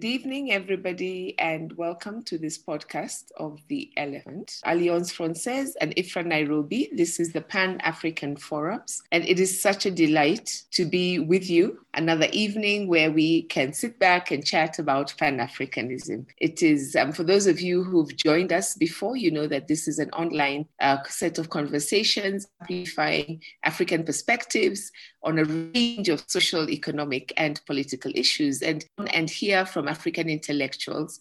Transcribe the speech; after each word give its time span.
Good 0.00 0.08
evening, 0.08 0.50
everybody, 0.50 1.38
and 1.38 1.74
welcome 1.74 2.22
to 2.22 2.38
this 2.38 2.56
podcast 2.56 3.32
of 3.36 3.60
The 3.68 3.92
Elephant, 3.98 4.58
Alliance 4.64 5.12
Francaise 5.12 5.76
and 5.78 5.94
IFRA 5.94 6.24
Nairobi. 6.24 6.88
This 6.90 7.20
is 7.20 7.34
the 7.34 7.42
Pan 7.42 7.78
African 7.82 8.36
Forums, 8.36 9.02
and 9.12 9.26
it 9.26 9.38
is 9.38 9.60
such 9.60 9.84
a 9.84 9.90
delight 9.90 10.62
to 10.70 10.86
be 10.86 11.18
with 11.18 11.50
you 11.50 11.84
another 11.92 12.28
evening 12.32 12.88
where 12.88 13.10
we 13.10 13.42
can 13.42 13.74
sit 13.74 13.98
back 13.98 14.30
and 14.30 14.42
chat 14.42 14.78
about 14.78 15.12
Pan 15.18 15.36
Africanism. 15.38 16.24
It 16.38 16.62
is, 16.62 16.96
um, 16.96 17.12
for 17.12 17.24
those 17.24 17.46
of 17.46 17.60
you 17.60 17.84
who've 17.84 18.16
joined 18.16 18.54
us 18.54 18.76
before, 18.76 19.16
you 19.16 19.30
know 19.30 19.46
that 19.48 19.68
this 19.68 19.86
is 19.86 19.98
an 19.98 20.10
online 20.12 20.66
uh, 20.80 21.02
set 21.08 21.36
of 21.36 21.50
conversations 21.50 22.46
amplifying 22.62 23.42
African 23.64 24.04
perspectives 24.04 24.92
on 25.22 25.38
a 25.38 25.44
range 25.44 26.08
of 26.08 26.24
social, 26.26 26.68
economic, 26.70 27.32
and 27.36 27.60
political 27.66 28.12
issues, 28.14 28.62
and, 28.62 28.84
and 29.12 29.28
hear 29.28 29.66
from 29.66 29.88
African 29.88 30.28
intellectuals. 30.28 31.18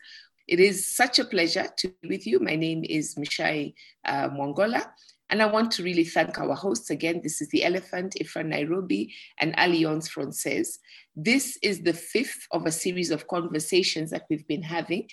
It 0.48 0.60
is 0.60 0.96
such 0.96 1.20
a 1.20 1.26
pleasure 1.26 1.68
to 1.78 1.94
be 2.02 2.10
with 2.10 2.26
you. 2.26 2.40
My 2.40 2.56
name 2.56 2.84
is 2.84 3.16
Mshai 3.16 3.74
uh, 4.06 4.30
Mwangola. 4.30 4.86
And 5.30 5.44
I 5.44 5.46
want 5.46 5.72
to 5.74 5.84
really 5.84 6.06
thank 6.06 6.40
our 6.40 6.56
hosts 6.56 6.90
again. 6.90 7.22
This 7.22 7.40
is 7.40 7.50
the 7.50 7.64
Elephant, 7.64 8.16
IFRA 8.20 8.46
Nairobi, 8.46 9.14
and 9.38 9.54
Alliance 9.58 10.08
Francaise. 10.08 10.80
This 11.16 11.58
is 11.62 11.84
the 11.84 11.94
fifth 11.94 12.48
of 12.52 12.66
a 12.66 12.72
series 12.72 13.12
of 13.12 13.28
conversations 13.28 14.10
that 14.10 14.24
we've 14.30 14.48
been 14.48 14.64
having. 14.64 15.08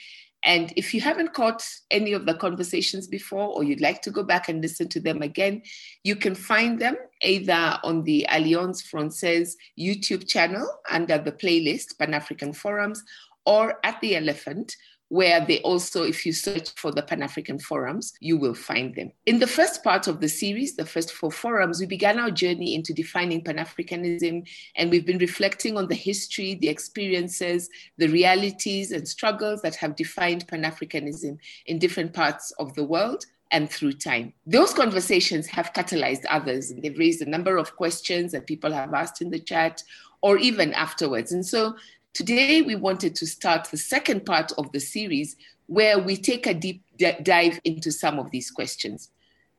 And 0.46 0.72
if 0.76 0.94
you 0.94 1.00
haven't 1.00 1.34
caught 1.34 1.68
any 1.90 2.12
of 2.12 2.24
the 2.24 2.34
conversations 2.34 3.08
before, 3.08 3.48
or 3.48 3.64
you'd 3.64 3.80
like 3.80 4.00
to 4.02 4.12
go 4.12 4.22
back 4.22 4.48
and 4.48 4.62
listen 4.62 4.88
to 4.90 5.00
them 5.00 5.20
again, 5.20 5.62
you 6.04 6.14
can 6.14 6.36
find 6.36 6.78
them 6.80 6.96
either 7.22 7.78
on 7.82 8.04
the 8.04 8.24
Alliance 8.30 8.80
Francaise 8.80 9.56
YouTube 9.78 10.28
channel 10.28 10.68
under 10.88 11.18
the 11.18 11.32
playlist 11.32 11.98
Pan 11.98 12.14
African 12.14 12.52
Forums 12.52 13.02
or 13.44 13.80
at 13.82 14.00
the 14.00 14.14
Elephant, 14.14 14.76
where 15.08 15.44
they 15.44 15.60
also, 15.60 16.02
if 16.02 16.26
you 16.26 16.32
search 16.32 16.70
for 16.76 16.90
the 16.90 17.02
Pan 17.02 17.22
African 17.22 17.58
Forums, 17.58 18.12
you 18.20 18.36
will 18.36 18.54
find 18.54 18.94
them. 18.94 19.12
In 19.26 19.38
the 19.38 19.46
first 19.46 19.84
part 19.84 20.08
of 20.08 20.20
the 20.20 20.28
series, 20.28 20.74
the 20.74 20.84
first 20.84 21.12
four 21.12 21.30
forums, 21.30 21.78
we 21.78 21.86
began 21.86 22.18
our 22.18 22.30
journey 22.30 22.74
into 22.74 22.92
defining 22.92 23.42
Pan 23.42 23.56
Africanism, 23.56 24.46
and 24.74 24.90
we've 24.90 25.06
been 25.06 25.18
reflecting 25.18 25.76
on 25.76 25.86
the 25.86 25.94
history, 25.94 26.54
the 26.54 26.68
experiences, 26.68 27.68
the 27.98 28.08
realities, 28.08 28.90
and 28.90 29.06
struggles 29.06 29.62
that 29.62 29.76
have 29.76 29.94
defined 29.94 30.46
Pan 30.48 30.64
Africanism 30.64 31.38
in 31.66 31.78
different 31.78 32.12
parts 32.12 32.50
of 32.58 32.74
the 32.74 32.84
world 32.84 33.24
and 33.52 33.70
through 33.70 33.92
time. 33.92 34.32
Those 34.44 34.74
conversations 34.74 35.46
have 35.46 35.72
catalyzed 35.72 36.24
others, 36.28 36.72
and 36.72 36.82
they've 36.82 36.98
raised 36.98 37.22
a 37.22 37.30
number 37.30 37.58
of 37.58 37.76
questions 37.76 38.32
that 38.32 38.48
people 38.48 38.72
have 38.72 38.92
asked 38.92 39.22
in 39.22 39.30
the 39.30 39.38
chat 39.38 39.84
or 40.20 40.38
even 40.38 40.72
afterwards. 40.74 41.30
And 41.30 41.46
so 41.46 41.76
Today, 42.16 42.62
we 42.62 42.76
wanted 42.76 43.14
to 43.16 43.26
start 43.26 43.68
the 43.70 43.76
second 43.76 44.24
part 44.24 44.50
of 44.56 44.72
the 44.72 44.80
series 44.80 45.36
where 45.66 45.98
we 45.98 46.16
take 46.16 46.46
a 46.46 46.54
deep 46.54 46.82
dive 46.98 47.60
into 47.64 47.92
some 47.92 48.18
of 48.18 48.30
these 48.30 48.50
questions. 48.50 49.10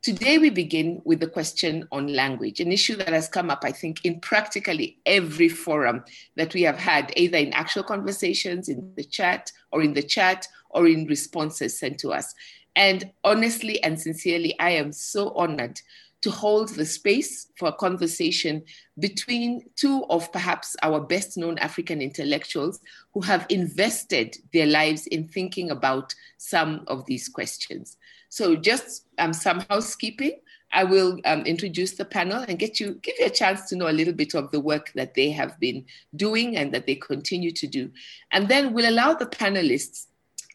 Today, 0.02 0.38
we 0.38 0.50
begin 0.50 1.00
with 1.04 1.20
the 1.20 1.28
question 1.28 1.86
on 1.92 2.12
language, 2.12 2.58
an 2.58 2.72
issue 2.72 2.96
that 2.96 3.12
has 3.12 3.28
come 3.28 3.48
up, 3.48 3.60
I 3.62 3.70
think, 3.70 4.04
in 4.04 4.18
practically 4.18 4.98
every 5.06 5.48
forum 5.48 6.02
that 6.34 6.52
we 6.52 6.62
have 6.62 6.80
had, 6.80 7.12
either 7.14 7.38
in 7.38 7.52
actual 7.52 7.84
conversations, 7.84 8.68
in 8.68 8.92
the 8.96 9.04
chat, 9.04 9.52
or 9.70 9.80
in 9.80 9.94
the 9.94 10.02
chat, 10.02 10.48
or 10.70 10.88
in 10.88 11.06
responses 11.06 11.78
sent 11.78 11.98
to 11.98 12.12
us. 12.12 12.34
And 12.74 13.12
honestly 13.22 13.80
and 13.84 14.00
sincerely, 14.00 14.58
I 14.58 14.70
am 14.70 14.90
so 14.90 15.30
honored 15.34 15.80
to 16.22 16.30
hold 16.30 16.70
the 16.70 16.84
space 16.84 17.46
for 17.56 17.68
a 17.68 17.72
conversation 17.72 18.64
between 18.98 19.62
two 19.76 20.04
of 20.10 20.32
perhaps 20.32 20.74
our 20.82 21.00
best 21.00 21.36
known 21.36 21.58
African 21.58 22.02
intellectuals 22.02 22.80
who 23.14 23.20
have 23.20 23.46
invested 23.48 24.36
their 24.52 24.66
lives 24.66 25.06
in 25.06 25.28
thinking 25.28 25.70
about 25.70 26.14
some 26.36 26.84
of 26.88 27.06
these 27.06 27.28
questions. 27.28 27.96
So, 28.30 28.56
just 28.56 29.06
um, 29.18 29.32
some 29.32 29.60
housekeeping. 29.70 30.40
I 30.70 30.84
will 30.84 31.18
um, 31.24 31.46
introduce 31.46 31.92
the 31.92 32.04
panel 32.04 32.44
and 32.46 32.58
get 32.58 32.78
you, 32.78 32.98
give 33.00 33.14
you 33.18 33.24
a 33.24 33.30
chance 33.30 33.70
to 33.70 33.76
know 33.76 33.88
a 33.88 33.90
little 33.90 34.12
bit 34.12 34.34
of 34.34 34.50
the 34.50 34.60
work 34.60 34.92
that 34.96 35.14
they 35.14 35.30
have 35.30 35.58
been 35.58 35.86
doing 36.14 36.58
and 36.58 36.74
that 36.74 36.86
they 36.86 36.94
continue 36.94 37.52
to 37.52 37.66
do. 37.66 37.90
And 38.32 38.48
then 38.48 38.74
we'll 38.74 38.90
allow 38.90 39.14
the 39.14 39.24
panelists 39.24 40.08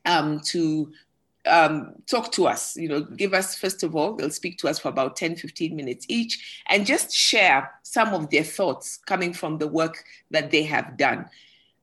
um, 0.06 0.40
to 0.42 0.92
um, 1.46 1.94
talk 2.10 2.32
to 2.34 2.48
us, 2.48 2.76
you 2.78 2.88
know, 2.88 3.02
give 3.02 3.34
us, 3.34 3.56
first 3.56 3.84
of 3.84 3.96
all, 3.96 4.16
they'll 4.16 4.30
speak 4.30 4.58
to 4.60 4.68
us 4.68 4.80
for 4.80 4.90
about 4.90 5.16
10, 5.16 5.36
15 5.36 5.76
minutes 5.76 6.06
each 6.10 6.62
and 6.68 6.86
just 6.86 7.14
share 7.14 7.72
some 7.84 8.14
of 8.14 8.30
their 8.30 8.44
thoughts 8.44 8.98
coming 9.06 9.34
from 9.34 9.58
the 9.58 9.68
work 9.68 10.04
that 10.32 10.52
they 10.52 10.64
have 10.64 10.98
done. 10.98 11.26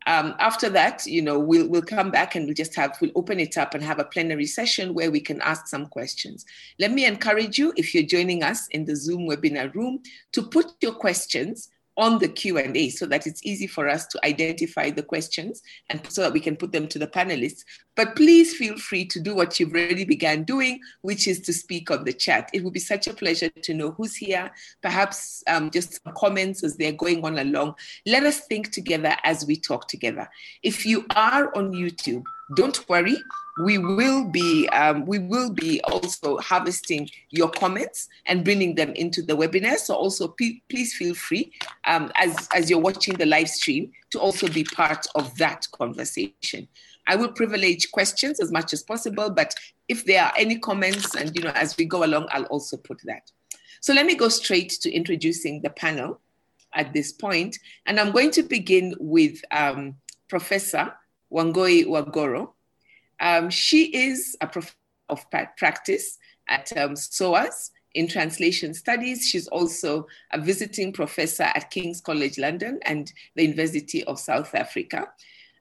Um, 0.07 0.35
after 0.39 0.71
that, 0.71 1.07
you 1.07 1.21
know, 1.21 1.39
we'll, 1.39 1.69
we'll 1.69 1.83
come 1.83 2.11
back 2.11 2.35
and 2.35 2.47
we'll 2.47 2.55
just 2.55 2.75
have, 2.75 2.97
we'll 3.01 3.13
open 3.15 3.39
it 3.39 3.59
up 3.59 3.75
and 3.75 3.85
have 3.85 3.99
a 3.99 4.05
plenary 4.05 4.47
session 4.47 4.95
where 4.95 5.11
we 5.11 5.21
can 5.21 5.43
ask 5.43 5.67
some 5.67 5.87
questions. 5.87 6.47
Let 6.79 6.93
me 6.93 7.05
encourage 7.05 7.59
you, 7.59 7.75
if 7.77 7.95
you're 7.95 8.05
joining 8.05 8.43
us 8.43 8.67
in 8.69 8.87
the 8.87 8.97
Zoom 8.97 9.29
webinar 9.29 9.75
room, 9.75 10.03
to 10.33 10.43
put 10.43 10.73
your 10.81 10.95
questions 10.95 11.69
on 12.01 12.19
the 12.19 12.29
Q&A 12.29 12.89
so 12.89 13.05
that 13.05 13.27
it's 13.27 13.45
easy 13.45 13.67
for 13.67 13.87
us 13.87 14.07
to 14.07 14.19
identify 14.25 14.89
the 14.89 15.03
questions 15.03 15.63
and 15.91 16.01
so 16.11 16.23
that 16.23 16.33
we 16.33 16.41
can 16.41 16.57
put 16.57 16.73
them 16.73 16.89
to 16.89 16.99
the 16.99 17.07
panelists. 17.07 17.63
But 17.95 18.17
please 18.17 18.57
feel 18.57 18.79
free 18.79 19.05
to 19.05 19.21
do 19.21 19.35
what 19.35 19.61
you've 19.61 19.73
already 19.73 20.07
began 20.07 20.45
doing, 20.45 20.81
which 21.03 21.29
is 21.29 21.41
to 21.41 21.53
speak 21.53 21.91
on 21.91 22.05
the 22.05 22.15
chat. 22.15 22.49
It 22.55 22.65
would 22.65 22.73
be 22.73 22.81
such 22.81 23.07
a 23.07 23.13
pleasure 23.13 23.51
to 23.51 23.75
know 23.75 23.91
who's 23.91 24.17
here, 24.17 24.51
perhaps 24.81 25.45
um, 25.47 25.71
just 25.71 26.03
some 26.03 26.15
comments 26.15 26.65
as 26.65 26.79
they're 26.79 26.93
going 26.93 27.23
on 27.23 27.39
along. 27.39 27.75
Let 28.07 28.25
us 28.25 28.47
think 28.47 28.73
together 28.73 29.15
as 29.23 29.45
we 29.45 29.57
talk 29.57 29.87
together. 29.87 30.27
If 30.63 30.87
you 30.87 31.05
are 31.15 31.55
on 31.55 31.73
YouTube, 31.73 32.25
don't 32.55 32.89
worry 32.89 33.17
we 33.61 33.79
will 33.79 34.25
be 34.25 34.69
um, 34.71 35.05
we 35.07 35.19
will 35.19 35.51
be 35.51 35.81
also 35.83 36.39
harvesting 36.39 37.09
your 37.31 37.51
comments 37.51 38.09
and 38.27 38.45
bringing 38.45 38.75
them 38.75 38.93
into 38.93 39.23
the 39.23 39.37
webinar. 39.37 39.77
So 39.77 39.95
also 39.95 40.29
p- 40.29 40.63
please 40.69 40.95
feel 40.95 41.15
free 41.15 41.53
um, 41.85 42.11
as 42.17 42.49
as 42.55 42.71
you're 42.71 42.81
watching 42.81 43.15
the 43.15 43.27
live 43.27 43.49
stream 43.49 43.93
to 44.11 44.21
also 44.21 44.49
be 44.49 44.65
part 44.65 45.07
of 45.15 45.37
that 45.39 45.67
conversation. 45.73 46.69
I 47.07 47.17
will 47.17 47.33
privilege 47.33 47.91
questions 47.91 48.41
as 48.41 48.53
much 48.53 48.73
as 48.73 48.83
possible 48.83 49.31
but 49.31 49.55
if 49.89 50.05
there 50.05 50.23
are 50.25 50.33
any 50.37 50.59
comments 50.59 51.15
and 51.17 51.35
you 51.35 51.43
know 51.43 51.51
as 51.51 51.77
we 51.77 51.85
go 51.85 52.05
along 52.05 52.29
i'll 52.31 52.45
also 52.45 52.77
put 52.77 53.01
that. 53.05 53.31
So 53.81 53.93
let 53.93 54.07
me 54.07 54.15
go 54.15 54.29
straight 54.29 54.71
to 54.83 54.93
introducing 54.93 55.63
the 55.63 55.71
panel 55.71 56.21
at 56.75 56.93
this 56.93 57.13
point. 57.13 57.59
And 57.87 57.99
i'm 57.99 58.13
going 58.13 58.31
to 58.33 58.43
begin 58.43 58.95
with 59.01 59.43
um, 59.51 59.97
professor 60.29 60.95
Wangui 61.33 61.87
wa 61.87 62.03
Goro. 62.03 62.55
Um, 63.21 63.51
she 63.51 63.85
is 63.85 64.37
a 64.41 64.47
professor 64.47 64.75
of 65.09 65.25
practice 65.57 66.19
at 66.49 66.77
um, 66.77 66.97
SOAS 66.97 67.71
in 67.95 68.07
translation 68.07 68.73
studies. 68.75 69.27
She's 69.27 69.49
also 69.49 70.07
a 70.33 70.41
visiting 70.41 70.93
professor 70.93 71.45
at 71.45 71.71
King's 71.71 72.01
College 72.01 72.39
London 72.39 72.79
and 72.85 73.13
the 73.35 73.43
University 73.43 74.05
of 74.05 74.19
South 74.19 74.55
Africa. 74.55 75.09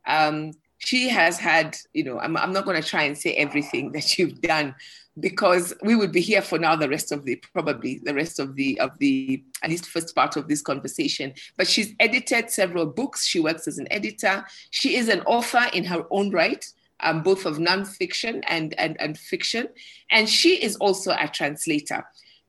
Um, 0.05 0.53
she 0.77 1.09
has 1.09 1.37
had, 1.37 1.77
you 1.93 2.03
know, 2.03 2.19
I'm, 2.19 2.37
I'm 2.37 2.53
not 2.53 2.65
going 2.65 2.81
to 2.81 2.87
try 2.87 3.03
and 3.03 3.17
say 3.17 3.33
everything 3.33 3.91
that 3.93 4.17
you've 4.17 4.41
done 4.41 4.75
because 5.19 5.73
we 5.83 5.95
would 5.95 6.11
be 6.11 6.21
here 6.21 6.41
for 6.41 6.59
now 6.59 6.75
the 6.75 6.89
rest 6.89 7.11
of 7.11 7.25
the 7.25 7.35
probably 7.53 7.99
the 8.03 8.13
rest 8.13 8.39
of 8.39 8.55
the 8.55 8.79
of 8.79 8.97
the 8.99 9.43
at 9.63 9.69
least 9.69 9.85
first 9.87 10.15
part 10.15 10.35
of 10.35 10.47
this 10.47 10.61
conversation. 10.61 11.33
But 11.57 11.67
she's 11.67 11.93
edited 11.99 12.49
several 12.49 12.85
books. 12.85 13.25
She 13.25 13.39
works 13.39 13.67
as 13.67 13.77
an 13.77 13.87
editor. 13.91 14.45
She 14.71 14.95
is 14.95 15.07
an 15.09 15.21
author 15.21 15.65
in 15.73 15.83
her 15.85 16.05
own 16.11 16.31
right 16.31 16.65
um, 17.01 17.23
both 17.23 17.45
of 17.45 17.57
nonfiction 17.57 18.43
and, 18.47 18.73
and 18.77 18.99
and 18.99 19.17
fiction. 19.17 19.69
And 20.11 20.27
she 20.27 20.61
is 20.61 20.75
also 20.77 21.11
a 21.11 21.27
translator 21.27 22.05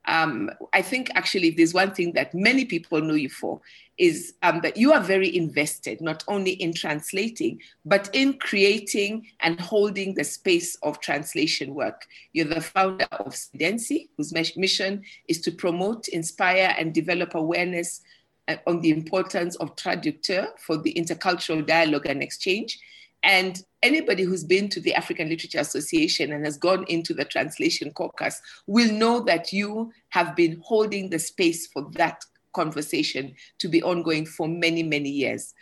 um, 0.06 0.50
I 0.72 0.82
think 0.82 1.10
actually, 1.14 1.48
if 1.48 1.56
there's 1.56 1.74
one 1.74 1.92
thing 1.92 2.12
that 2.14 2.34
many 2.34 2.64
people 2.64 3.00
know 3.00 3.14
you 3.14 3.28
for, 3.28 3.60
is 3.98 4.34
um, 4.42 4.60
that 4.62 4.78
you 4.78 4.92
are 4.92 5.00
very 5.00 5.36
invested, 5.36 6.00
not 6.00 6.24
only 6.26 6.52
in 6.52 6.72
translating, 6.72 7.60
but 7.84 8.08
in 8.14 8.32
creating 8.38 9.26
and 9.40 9.60
holding 9.60 10.14
the 10.14 10.24
space 10.24 10.74
of 10.76 11.00
translation 11.00 11.74
work. 11.74 12.06
You're 12.32 12.46
the 12.46 12.62
founder 12.62 13.06
of 13.12 13.34
Sidensi, 13.34 14.08
whose 14.16 14.32
mission 14.32 15.04
is 15.28 15.42
to 15.42 15.52
promote, 15.52 16.08
inspire, 16.08 16.74
and 16.78 16.94
develop 16.94 17.34
awareness 17.34 18.00
uh, 18.48 18.56
on 18.66 18.80
the 18.80 18.90
importance 18.90 19.54
of 19.56 19.76
traducteur 19.76 20.48
for 20.58 20.78
the 20.78 20.94
intercultural 20.94 21.64
dialogue 21.66 22.06
and 22.06 22.22
exchange. 22.22 22.80
And 23.22 23.62
anybody 23.82 24.22
who's 24.22 24.44
been 24.44 24.68
to 24.68 24.80
the 24.80 24.94
African 24.94 25.28
Literature 25.28 25.60
Association 25.60 26.32
and 26.32 26.44
has 26.44 26.56
gone 26.56 26.84
into 26.88 27.14
the 27.14 27.24
translation 27.24 27.92
caucus 27.92 28.40
will 28.66 28.92
know 28.92 29.20
that 29.20 29.52
you 29.52 29.92
have 30.10 30.36
been 30.36 30.60
holding 30.64 31.10
the 31.10 31.18
space 31.18 31.66
for 31.66 31.88
that 31.92 32.24
conversation 32.52 33.34
to 33.58 33.68
be 33.68 33.82
ongoing 33.82 34.26
for 34.26 34.48
many, 34.48 34.82
many 34.82 35.08
years. 35.08 35.54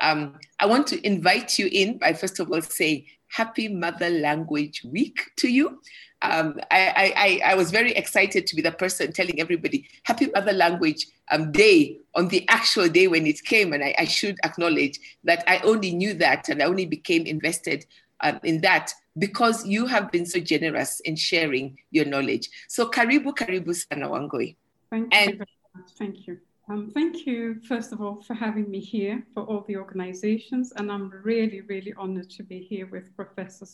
Um, 0.00 0.38
I 0.58 0.66
want 0.66 0.86
to 0.88 1.06
invite 1.06 1.58
you 1.58 1.68
in 1.70 1.98
by 1.98 2.12
first 2.12 2.40
of 2.40 2.50
all 2.50 2.60
saying 2.62 3.06
happy 3.28 3.68
Mother 3.68 4.10
Language 4.10 4.82
Week 4.84 5.30
to 5.36 5.48
you. 5.48 5.80
Um, 6.22 6.60
I, 6.70 7.40
I, 7.44 7.52
I, 7.52 7.54
was 7.56 7.72
very 7.72 7.92
excited 7.92 8.46
to 8.46 8.54
be 8.54 8.62
the 8.62 8.70
person 8.70 9.12
telling 9.12 9.40
everybody 9.40 9.88
Happy 10.04 10.30
Mother 10.32 10.52
Language 10.52 11.08
um, 11.32 11.50
Day 11.50 11.98
on 12.14 12.28
the 12.28 12.48
actual 12.48 12.88
day 12.88 13.08
when 13.08 13.26
it 13.26 13.42
came. 13.42 13.72
And 13.72 13.82
I, 13.82 13.94
I, 13.98 14.04
should 14.04 14.38
acknowledge 14.44 15.00
that 15.24 15.42
I 15.48 15.58
only 15.58 15.92
knew 15.92 16.14
that 16.14 16.48
and 16.48 16.62
I 16.62 16.66
only 16.66 16.86
became 16.86 17.26
invested 17.26 17.86
um, 18.20 18.38
in 18.44 18.60
that 18.60 18.92
because 19.18 19.66
you 19.66 19.86
have 19.86 20.12
been 20.12 20.24
so 20.24 20.38
generous 20.38 21.00
in 21.00 21.16
sharing 21.16 21.76
your 21.90 22.04
knowledge. 22.04 22.48
So, 22.68 22.88
Karibu, 22.88 23.34
Karibu 23.34 23.74
Sana 23.74 24.08
Wangui. 24.08 24.56
Thank 24.90 25.12
you 25.12 25.18
and, 25.18 25.30
very 25.30 25.46
much. 25.74 25.90
Thank 25.98 26.26
you. 26.26 26.38
Um, 26.68 26.90
thank 26.94 27.26
you, 27.26 27.60
first 27.66 27.92
of 27.92 28.00
all, 28.00 28.22
for 28.22 28.34
having 28.34 28.70
me 28.70 28.78
here 28.78 29.24
for 29.34 29.42
all 29.42 29.64
the 29.66 29.76
organizations. 29.76 30.72
And 30.76 30.90
I'm 30.90 31.10
really, 31.24 31.60
really 31.62 31.92
honored 31.98 32.30
to 32.30 32.42
be 32.42 32.60
here 32.60 32.86
with 32.86 33.14
Professor 33.16 33.66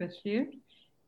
Bachir. 0.00 0.46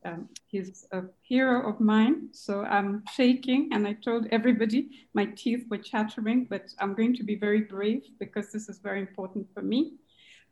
Um, 0.05 0.29
he's 0.47 0.87
a 0.91 1.03
hero 1.21 1.69
of 1.69 1.79
mine. 1.79 2.29
So 2.31 2.61
I'm 2.63 3.03
shaking, 3.13 3.69
and 3.73 3.85
I 3.87 3.93
told 3.93 4.27
everybody 4.31 5.07
my 5.13 5.25
teeth 5.25 5.65
were 5.69 5.77
chattering, 5.77 6.45
but 6.49 6.73
I'm 6.79 6.93
going 6.93 7.15
to 7.17 7.23
be 7.23 7.35
very 7.35 7.61
brave 7.61 8.03
because 8.19 8.51
this 8.51 8.69
is 8.69 8.79
very 8.79 9.01
important 9.01 9.47
for 9.53 9.61
me. 9.61 9.93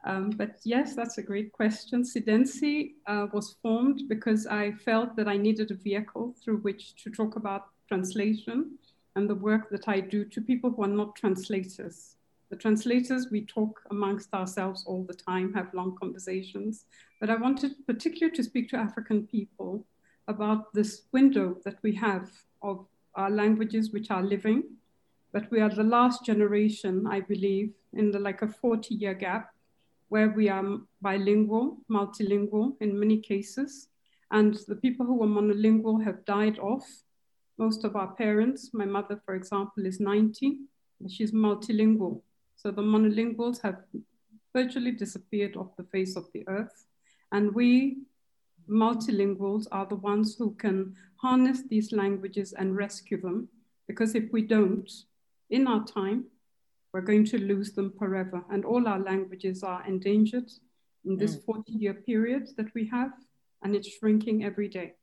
Um, 0.06 0.30
but 0.32 0.60
yes, 0.64 0.96
that's 0.96 1.18
a 1.18 1.24
great 1.24 1.52
question. 1.54 2.04
Sidensi 2.04 2.94
uh, 3.08 3.28
was 3.34 3.56
formed 3.62 4.04
because 4.08 4.46
I 4.48 4.72
felt 4.72 5.16
that 5.16 5.28
I 5.28 5.38
needed 5.38 5.72
a 5.72 5.76
vehicle 5.76 6.36
through 6.44 6.58
which 6.58 7.02
to 7.04 7.10
talk 7.10 7.36
about 7.36 7.68
translation 7.88 8.78
and 9.16 9.30
the 9.30 9.36
work 9.36 9.70
that 9.72 9.88
I 9.88 10.02
do 10.02 10.26
to 10.26 10.42
people 10.42 10.72
who 10.72 10.84
are 10.84 10.88
not 10.88 11.16
translators. 11.16 12.17
The 12.50 12.56
translators, 12.56 13.28
we 13.30 13.46
talk 13.46 13.82
amongst 13.92 14.34
ourselves 14.34 14.86
all 14.88 15.04
the 15.04 15.14
time, 15.14 15.54
have 15.54 15.74
long 15.74 15.96
conversations. 16.00 16.86
But 17.20 17.30
I 17.30 17.36
wanted 17.36 17.74
particularly 17.86 18.36
to 18.38 18.44
speak 18.44 18.70
to 18.70 18.78
African 18.78 19.28
people 19.28 19.86
about 20.28 20.74
this 20.74 21.04
window 21.12 21.58
that 21.66 21.78
we 21.84 21.94
have 21.96 22.30
of 22.62 22.86
our 23.16 23.30
languages 23.30 23.92
which 23.92 24.12
are 24.12 24.24
living. 24.24 24.64
But 25.34 25.52
we 25.52 25.60
are 25.60 25.70
the 25.70 25.84
last 25.84 26.26
generation, 26.26 27.06
I 27.06 27.20
believe, 27.20 27.74
in 27.94 28.12
the 28.12 28.20
like 28.20 28.42
a 28.42 28.48
40 28.48 28.96
year 28.96 29.14
gap 29.14 29.54
where 30.10 30.30
we 30.30 30.48
are 30.48 30.80
bilingual, 31.02 31.78
multilingual 31.92 32.76
in 32.80 32.98
many 32.98 33.18
cases. 33.20 33.90
And 34.32 34.58
the 34.68 34.76
people 34.76 35.06
who 35.06 35.22
are 35.24 35.28
monolingual 35.28 36.04
have 36.06 36.26
died 36.26 36.60
off 36.60 36.86
most 37.58 37.84
of 37.84 37.96
our 37.96 38.14
parents, 38.14 38.70
my 38.74 38.86
mother, 38.86 39.20
for 39.26 39.36
example, 39.36 39.86
is 39.86 40.00
90, 40.00 40.60
and 41.00 41.12
she's 41.12 41.32
multilingual. 41.32 42.22
So 42.58 42.72
the 42.72 42.82
monolinguals 42.82 43.62
have 43.62 43.78
virtually 44.54 44.92
disappeared 44.92 45.56
off 45.56 45.78
the 45.78 45.84
face 45.84 46.16
of 46.16 46.26
the 46.34 46.44
earth. 46.48 46.86
And 47.32 47.54
we 47.54 47.98
multilinguals 48.70 49.66
are 49.72 49.86
the 49.86 49.96
ones 49.96 50.36
who 50.38 50.52
can 50.56 50.96
harness 51.16 51.62
these 51.70 51.92
languages 51.92 52.54
and 52.54 52.76
rescue 52.76 53.22
them. 53.22 53.48
Because 53.88 54.16
if 54.16 54.26
we 54.34 54.42
don't, 54.42 54.92
in 55.50 55.68
our 55.68 55.86
time, 55.86 56.26
we're 56.94 57.02
going 57.02 57.26
to 57.26 57.38
lose 57.38 57.72
them 57.72 57.94
forever. 57.98 58.44
And 58.50 58.66
all 58.66 58.88
our 58.88 59.00
languages 59.00 59.64
are 59.64 59.86
endangered 59.88 60.52
in 61.06 61.16
this 61.16 61.38
mm. 61.38 61.46
40 61.46 61.72
year 61.72 61.94
period 61.94 62.50
that 62.58 62.74
we 62.74 62.88
have, 62.88 63.12
and 63.64 63.76
it's 63.76 63.98
shrinking 63.98 64.44
every 64.44 64.68
day. 64.68 64.94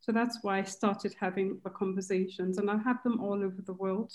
So 0.00 0.10
that's 0.10 0.38
why 0.42 0.58
I 0.58 0.64
started 0.64 1.14
having 1.20 1.60
the 1.62 1.70
conversations, 1.70 2.58
and 2.58 2.68
I 2.68 2.78
have 2.78 3.02
them 3.04 3.20
all 3.20 3.44
over 3.44 3.62
the 3.64 3.74
world. 3.74 4.12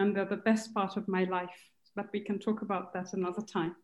And 0.00 0.16
they're 0.16 0.24
the 0.24 0.36
best 0.36 0.74
part 0.74 0.96
of 0.96 1.06
my 1.06 1.22
life. 1.24 1.73
But 1.96 2.10
we 2.12 2.20
can 2.20 2.38
talk 2.38 2.62
about 2.62 2.92
that 2.94 3.12
another 3.12 3.42
time. 3.42 3.76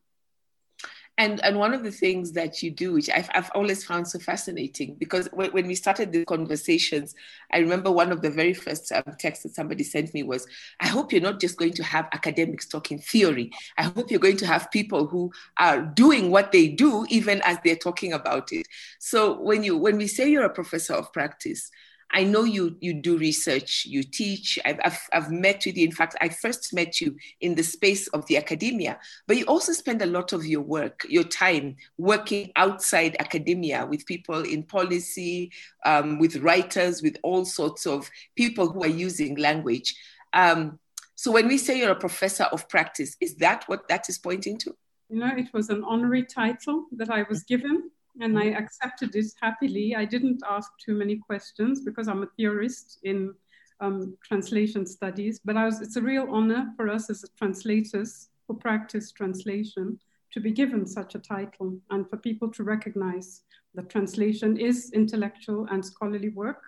And, 1.19 1.45
and 1.45 1.59
one 1.59 1.75
of 1.75 1.83
the 1.83 1.91
things 1.91 2.33
that 2.33 2.63
you 2.63 2.71
do, 2.71 2.95
which 2.95 3.11
I've, 3.11 3.29
I've 3.35 3.51
always 3.55 3.85
found 3.85 4.09
so 4.09 4.19
fascinating, 4.19 4.97
because 4.99 5.29
when, 5.33 5.51
when 5.51 5.67
we 5.67 5.75
started 5.75 6.13
the 6.13 6.25
conversations, 6.25 7.15
I 7.53 7.59
remember 7.59 7.91
one 7.91 8.11
of 8.11 8.23
the 8.23 8.31
very 8.31 8.55
first 8.55 8.91
um, 8.91 9.03
texts 9.19 9.43
that 9.43 9.55
somebody 9.55 9.85
sent 9.85 10.15
me 10.15 10.23
was, 10.23 10.47
I 10.81 10.89
hope 10.89 11.13
you're 11.13 11.21
not 11.21 11.39
just 11.39 11.59
going 11.59 11.75
to 11.75 11.85
have 11.85 12.09
academics 12.13 12.67
talking 12.67 13.01
theory. 13.01 13.51
I 13.77 13.83
hope 13.83 14.11
you're 14.11 14.19
going 14.19 14.39
to 14.39 14.47
have 14.47 14.71
people 14.71 15.07
who 15.07 15.31
are 15.59 15.83
doing 15.83 16.31
what 16.31 16.53
they 16.53 16.69
do, 16.69 17.05
even 17.11 17.43
as 17.45 17.59
they're 17.63 17.77
talking 17.77 18.15
about 18.15 18.51
it. 18.53 18.67
So 18.99 19.39
when 19.41 19.63
you 19.63 19.77
when 19.77 19.99
we 19.99 20.07
say 20.07 20.31
you're 20.31 20.45
a 20.45 20.51
professor 20.51 20.95
of 20.95 21.13
practice, 21.13 21.71
I 22.13 22.25
know 22.25 22.45
you 22.45 22.77
you 22.81 22.95
do 22.95 23.17
research, 23.17 23.87
you 23.87 24.03
teach. 24.03 24.59
I've, 24.65 24.81
I've, 24.85 25.01
I've, 25.13 25.31
met 25.31 25.63
with 25.65 25.77
you. 25.77 25.85
In 25.85 25.93
fact, 25.93 26.17
I 26.21 26.29
first 26.29 26.75
met 26.75 27.01
you 27.01 27.17
in 27.41 27.55
the 27.55 27.63
space 27.63 28.09
of 28.09 28.27
the 28.27 28.37
academia, 28.37 28.99
but 29.27 29.37
you 29.37 29.45
also 29.45 29.73
spend 29.73 30.03
a 30.03 30.07
lot 30.07 30.33
of 30.33 30.45
your 30.45 30.63
work, 30.63 31.07
your 31.09 31.25
time 31.25 31.77
working 31.99 32.51
outside 32.57 33.17
academia 33.21 33.87
with 33.87 34.07
people 34.07 34.43
in 34.43 34.65
policy, 34.65 35.53
um, 35.85 36.19
with 36.19 36.37
writers, 36.37 37.03
with 37.03 37.17
all 37.23 37.45
sorts 37.45 37.87
of 37.87 38.11
people 38.37 38.69
who 38.71 38.83
are 38.83 38.89
using 38.89 39.37
language. 39.37 39.95
Um, 40.33 40.79
so 41.15 41.31
when 41.31 41.49
we 41.49 41.59
say 41.59 41.79
you're 41.79 41.91
a 41.91 41.97
professor 41.97 42.45
of 42.45 42.69
practice, 42.69 43.17
is 43.21 43.37
that 43.37 43.65
what 43.67 43.87
that 43.89 44.09
is 44.09 44.19
pointing 44.19 44.59
to? 44.59 44.75
You 45.09 45.19
know, 45.19 45.33
it 45.37 45.53
was 45.53 45.69
an 45.69 45.85
honorary 45.85 46.25
title 46.25 46.87
that 46.93 47.11
I 47.11 47.25
was 47.29 47.43
given 47.43 47.91
and 48.21 48.39
I 48.39 48.47
accepted 48.47 49.15
it 49.15 49.27
happily. 49.41 49.95
I 49.95 50.05
didn't 50.05 50.43
ask 50.49 50.71
too 50.85 50.95
many 50.95 51.17
questions 51.17 51.83
because 51.83 52.09
I'm 52.09 52.23
a 52.23 52.29
theorist 52.37 52.99
in 53.05 53.35
um, 53.81 54.17
translation 54.27 54.85
studies, 54.87 55.41
but 55.45 55.57
was, 55.57 55.81
it's 55.81 55.97
a 55.97 56.03
real 56.03 56.27
honor 56.31 56.73
for 56.77 56.89
us 56.89 57.09
as 57.11 57.25
translators 57.39 58.29
who 58.47 58.57
practice 58.57 59.13
translation 59.13 59.99
to 60.33 60.41
be 60.41 60.51
given 60.51 60.87
such 60.87 61.15
a 61.15 61.19
title 61.19 61.79
and 61.91 62.09
for 62.09 62.17
people 62.17 62.49
to 62.51 62.63
recognize 62.63 63.43
that 63.75 63.89
translation 63.89 64.57
is 64.57 64.91
intellectual 64.93 65.67
and 65.71 65.85
scholarly 65.85 66.29
work, 66.31 66.63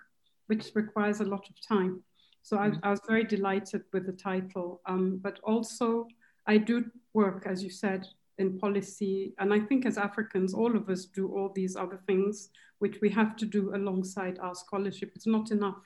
which 0.47 0.71
requires 0.75 1.19
a 1.19 1.25
lot 1.25 1.47
of 1.49 1.67
time. 1.67 2.01
So 2.41 2.57
I, 2.57 2.71
I 2.83 2.89
was 2.89 2.99
very 3.07 3.23
delighted 3.23 3.83
with 3.93 4.05
the 4.05 4.11
title, 4.11 4.81
um, 4.85 5.19
but 5.21 5.39
also 5.43 6.07
I 6.45 6.57
do 6.57 6.85
work, 7.13 7.43
as 7.45 7.63
you 7.63 7.69
said, 7.69 8.07
in 8.37 8.57
policy. 8.57 9.33
And 9.39 9.53
I 9.53 9.59
think 9.59 9.85
as 9.85 9.97
Africans, 9.97 10.53
all 10.53 10.75
of 10.75 10.89
us 10.89 11.05
do 11.05 11.27
all 11.29 11.51
these 11.53 11.75
other 11.75 11.99
things, 12.07 12.49
which 12.79 12.99
we 13.01 13.09
have 13.09 13.35
to 13.37 13.45
do 13.45 13.75
alongside 13.75 14.39
our 14.39 14.55
scholarship. 14.55 15.11
It's 15.15 15.27
not 15.27 15.51
enough 15.51 15.77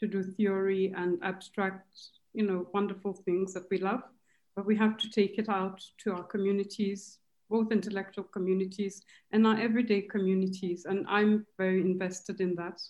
to 0.00 0.06
do 0.06 0.22
theory 0.22 0.92
and 0.96 1.18
abstract, 1.22 1.86
you 2.34 2.44
know, 2.46 2.66
wonderful 2.74 3.12
things 3.12 3.54
that 3.54 3.66
we 3.70 3.78
love, 3.78 4.02
but 4.56 4.66
we 4.66 4.76
have 4.76 4.96
to 4.98 5.10
take 5.10 5.38
it 5.38 5.48
out 5.48 5.80
to 5.98 6.12
our 6.12 6.24
communities, 6.24 7.18
both 7.48 7.70
intellectual 7.70 8.24
communities 8.24 9.02
and 9.30 9.46
our 9.46 9.58
everyday 9.58 10.02
communities. 10.02 10.86
And 10.86 11.06
I'm 11.08 11.46
very 11.56 11.80
invested 11.80 12.40
in 12.40 12.56
that. 12.56 12.80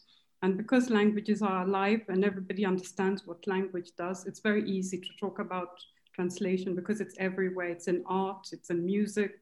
And 0.43 0.57
because 0.57 0.91
languages 0.91 1.43
are 1.43 1.65
alive 1.65 2.01
and 2.09 2.25
everybody 2.25 2.65
understands 2.65 3.27
what 3.27 3.47
language 3.47 3.91
does, 3.97 4.27
it's 4.27 4.41
very 4.41 4.69
easy 4.69 4.99
to 4.99 5.09
talk 5.21 5.39
about 5.39 5.79
translation 6.15 6.75
because 6.75 7.01
it's 7.01 7.15
everywhere. 7.19 7.69
It's 7.69 7.89
in 7.89 8.03
art, 8.07 8.49
it's 8.53 8.71
in 8.71 8.85
music, 8.85 9.35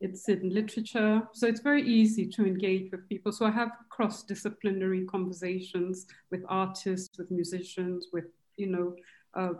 it's 0.00 0.28
in 0.28 0.50
literature. 0.50 1.22
So 1.32 1.46
it's 1.46 1.60
very 1.60 1.82
easy 1.82 2.26
to 2.26 2.46
engage 2.46 2.90
with 2.92 3.08
people. 3.08 3.32
So 3.32 3.46
I 3.46 3.50
have 3.50 3.70
cross 3.88 4.22
disciplinary 4.22 5.04
conversations 5.06 6.06
with 6.30 6.42
artists, 6.48 7.18
with 7.18 7.30
musicians, 7.30 8.08
with, 8.12 8.26
you 8.56 8.68
know, 8.68 8.94
uh, 9.34 9.54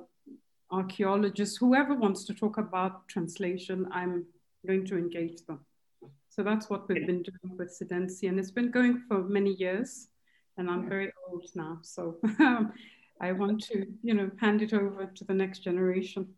archaeologists, 0.71 1.57
whoever 1.57 1.95
wants 1.95 2.25
to 2.25 2.35
talk 2.35 2.59
about 2.59 3.09
translation, 3.09 3.89
I'm 3.91 4.27
going 4.67 4.85
to 4.87 4.99
engage 4.99 5.45
them. 5.47 5.61
So 6.29 6.43
that's 6.43 6.71
what 6.71 6.89
we've 6.89 7.07
been 7.07 7.23
doing 7.23 7.57
with 7.57 7.77
Sidensi, 7.77 8.29
and 8.29 8.39
it's 8.39 8.51
been 8.51 8.71
going 8.71 9.03
for 9.09 9.23
many 9.25 9.55
years. 9.55 10.09
And 10.57 10.71
I'm 10.71 10.89
very 10.89 11.13
old 11.29 11.47
now, 11.55 11.79
so 11.83 12.19
I 13.21 13.33
want 13.33 13.63
to, 13.65 13.87
you 14.03 14.15
know, 14.15 14.31
hand 14.41 14.63
it 14.63 14.73
over 14.73 15.07
to 15.07 15.25
the 15.25 15.35
next 15.35 15.61
generation. 15.61 16.29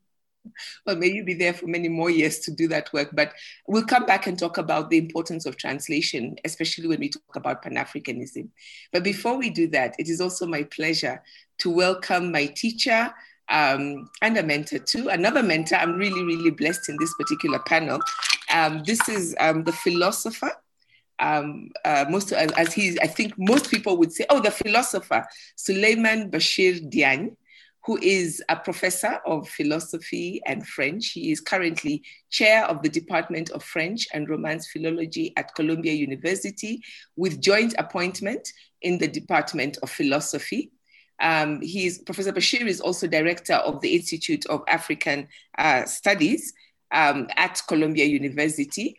Well, 0.87 0.97
may 0.97 1.09
you 1.09 1.25
be 1.25 1.35
there 1.35 1.53
for 1.53 1.67
many 1.67 1.89
more 1.89 2.11
years 2.11 2.39
to 2.41 2.51
do 2.51 2.67
that 2.69 2.93
work. 2.93 3.11
But 3.13 3.35
we'll 3.67 3.85
come 3.85 4.07
back 4.07 4.27
and 4.27 4.39
talk 4.39 4.59
about 4.59 4.91
the 4.91 4.99
importance 4.99 5.47
of 5.47 5.57
translation, 5.57 6.37
especially 6.45 6.89
when 6.89 7.01
we 7.01 7.11
talk 7.11 7.37
about 7.37 7.63
Pan 7.63 7.75
Africanism. 7.75 8.49
But 8.93 9.05
before 9.05 9.37
we 9.37 9.51
do 9.51 9.69
that, 9.69 9.95
it 9.99 10.09
is 10.09 10.21
also 10.21 10.47
my 10.47 10.63
pleasure 10.65 11.23
to 11.59 11.71
welcome 11.71 12.33
my 12.33 12.47
teacher 12.47 13.13
um, 13.51 14.09
and 14.23 14.39
a 14.39 14.43
mentor 14.43 14.79
too. 14.79 15.09
Another 15.09 15.43
mentor, 15.43 15.77
I'm 15.77 15.97
really, 15.97 16.23
really 16.23 16.51
blessed 16.51 16.89
in 16.89 16.97
this 16.99 17.13
particular 17.15 17.59
panel. 17.59 18.01
Um, 18.53 18.83
this 18.85 19.09
is 19.09 19.35
um, 19.41 19.65
the 19.65 19.73
philosopher 19.73 20.53
um, 21.21 21.71
uh, 21.85 22.07
most 22.09 22.33
as, 22.33 22.51
as 22.53 22.73
he, 22.73 22.99
I 23.01 23.07
think 23.07 23.35
most 23.39 23.71
people 23.71 23.97
would 23.99 24.13
say, 24.13 24.27
oh, 24.31 24.41
the 24.41 24.51
philosopher 24.51 25.27
Souleymane 25.57 26.31
Bachir 26.31 26.91
Diagne, 26.91 27.31
who 27.85 27.99
is 28.03 28.43
a 28.49 28.57
professor 28.57 29.21
of 29.27 29.49
philosophy 29.49 30.41
and 30.47 30.67
French. 30.67 31.13
He 31.13 31.33
is 31.33 31.41
currently 31.41 32.03
chair 32.31 32.65
of 32.67 32.83
the 32.83 32.89
Department 32.89 33.51
of 33.51 33.63
French 33.63 34.07
and 34.13 34.29
Romance 34.29 34.69
Philology 34.71 35.33
at 35.37 35.55
Columbia 35.55 35.93
University, 35.93 36.83
with 37.17 37.41
joint 37.41 37.75
appointment 37.79 38.53
in 38.83 38.99
the 38.99 39.09
Department 39.09 39.79
of 39.83 39.91
Philosophy. 39.91 40.73
Um, 41.21 41.61
he's, 41.61 41.99
Professor 41.99 42.33
Bachir 42.33 42.67
is 42.67 42.81
also 42.81 43.07
director 43.07 43.55
of 43.55 43.81
the 43.81 43.95
Institute 43.95 44.47
of 44.47 44.63
African 44.69 45.29
uh, 45.59 45.85
Studies 45.85 46.53
um, 46.93 47.29
at 47.37 47.61
Columbia 47.67 48.07
University. 48.07 48.97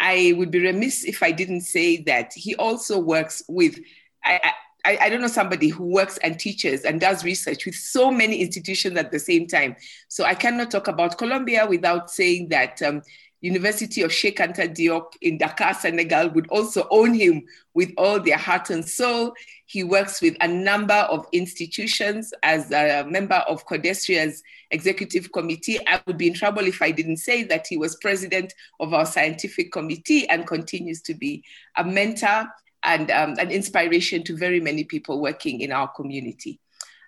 I 0.00 0.32
would 0.36 0.50
be 0.50 0.60
remiss 0.60 1.04
if 1.04 1.22
I 1.22 1.30
didn't 1.30 1.60
say 1.60 2.02
that 2.04 2.32
he 2.34 2.56
also 2.56 2.98
works 2.98 3.42
with. 3.48 3.78
I, 4.24 4.52
I, 4.84 4.98
I, 5.02 5.08
don't 5.10 5.20
know 5.20 5.28
somebody 5.28 5.68
who 5.68 5.84
works 5.84 6.16
and 6.18 6.38
teaches 6.38 6.84
and 6.84 7.00
does 7.00 7.22
research 7.22 7.66
with 7.66 7.74
so 7.74 8.10
many 8.10 8.40
institutions 8.40 8.96
at 8.96 9.12
the 9.12 9.18
same 9.18 9.46
time. 9.46 9.76
So 10.08 10.24
I 10.24 10.34
cannot 10.34 10.70
talk 10.70 10.88
about 10.88 11.18
Columbia 11.18 11.66
without 11.66 12.10
saying 12.10 12.48
that 12.48 12.80
um, 12.82 13.02
University 13.40 14.02
of 14.02 14.10
Cheikh 14.10 14.38
Anta 14.38 14.68
Diop 14.68 15.12
in 15.22 15.38
Dakar, 15.38 15.74
Senegal, 15.74 16.28
would 16.30 16.48
also 16.48 16.86
own 16.90 17.14
him 17.14 17.44
with 17.74 17.90
all 17.96 18.20
their 18.20 18.36
heart 18.36 18.70
and 18.70 18.86
soul. 18.86 19.32
He 19.64 19.82
works 19.82 20.20
with 20.20 20.36
a 20.40 20.48
number 20.48 20.94
of 20.94 21.26
institutions 21.32 22.34
as 22.42 22.70
a 22.70 23.04
member 23.08 23.42
of 23.48 23.66
CODESRIA's 23.66 24.42
executive 24.70 25.32
committee. 25.32 25.78
I 25.86 26.02
would 26.06 26.18
be 26.18 26.28
in 26.28 26.34
trouble 26.34 26.66
if 26.66 26.82
I 26.82 26.90
didn't 26.90 27.16
say 27.18 27.42
that 27.44 27.66
he 27.66 27.76
was 27.76 27.96
president 27.96 28.52
of 28.78 28.92
our 28.92 29.06
scientific 29.06 29.72
committee 29.72 30.28
and 30.28 30.46
continues 30.46 31.00
to 31.02 31.14
be 31.14 31.42
a 31.76 31.84
mentor 31.84 32.46
and 32.82 33.10
um, 33.10 33.36
an 33.38 33.50
inspiration 33.50 34.22
to 34.24 34.36
very 34.36 34.60
many 34.60 34.84
people 34.84 35.20
working 35.20 35.60
in 35.60 35.72
our 35.72 35.88
community. 35.88 36.58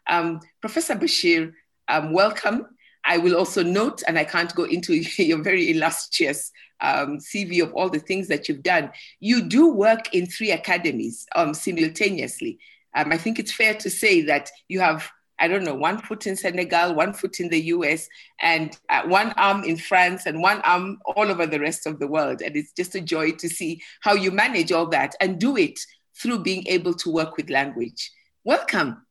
Um, 0.07 0.41
Professor 0.61 0.95
Bachir, 0.95 1.53
um, 1.89 2.13
welcome. 2.13 2.67
I 3.05 3.19
will 3.19 3.37
also 3.37 3.63
note, 3.63 4.03
and 4.07 4.19
I 4.19 4.25
can't 4.25 4.55
go 4.55 4.65
into 4.65 4.95
your 5.23 5.43
very 5.43 5.71
illustrious 5.71 6.53
um, 6.81 7.19
CV 7.19 7.63
of 7.63 7.73
all 7.75 7.89
the 7.89 7.99
things 7.99 8.29
that 8.29 8.49
you've 8.49 8.63
done. 8.63 8.91
You 9.21 9.43
do 9.43 9.73
work 9.73 10.15
in 10.15 10.27
three 10.27 10.51
academies 10.51 11.27
um, 11.35 11.55
simultaneously. 11.55 12.59
Um, 12.95 13.13
I 13.13 13.19
think 13.19 13.39
it's 13.39 13.53
fair 13.53 13.75
to 13.75 13.89
say 13.89 14.23
that 14.23 14.51
you 14.69 14.81
have, 14.81 15.09
I 15.39 15.49
don't 15.49 15.65
know, 15.65 15.75
one 15.75 15.99
foot 15.99 16.27
in 16.27 16.37
Senegal, 16.37 16.95
one 16.95 17.13
foot 17.15 17.41
in 17.41 17.49
the 17.49 17.61
US, 17.67 18.09
and 18.41 18.77
uh, 18.89 19.03
one 19.05 19.33
arm 19.37 19.65
in 19.65 19.77
France, 19.77 20.27
and 20.27 20.43
one 20.43 20.61
arm 20.63 20.99
all 21.05 21.31
over 21.31 21.47
the 21.47 21.61
rest 21.61 21.87
of 21.87 21.99
the 21.99 22.07
world. 22.07 22.43
And 22.43 22.57
it's 22.57 22.73
just 22.73 22.95
a 22.95 23.01
joy 23.01 23.33
to 23.33 23.49
see 23.49 23.81
how 24.01 24.15
you 24.15 24.31
manage 24.31 24.73
all 24.73 24.87
that 24.89 25.15
and 25.21 25.41
do 25.41 25.57
it 25.57 25.79
through 26.21 26.41
being 26.41 26.67
able 26.67 26.95
to 26.95 27.11
work 27.11 27.37
with 27.37 27.49
language. 27.49 28.11
Welcome. 28.45 29.07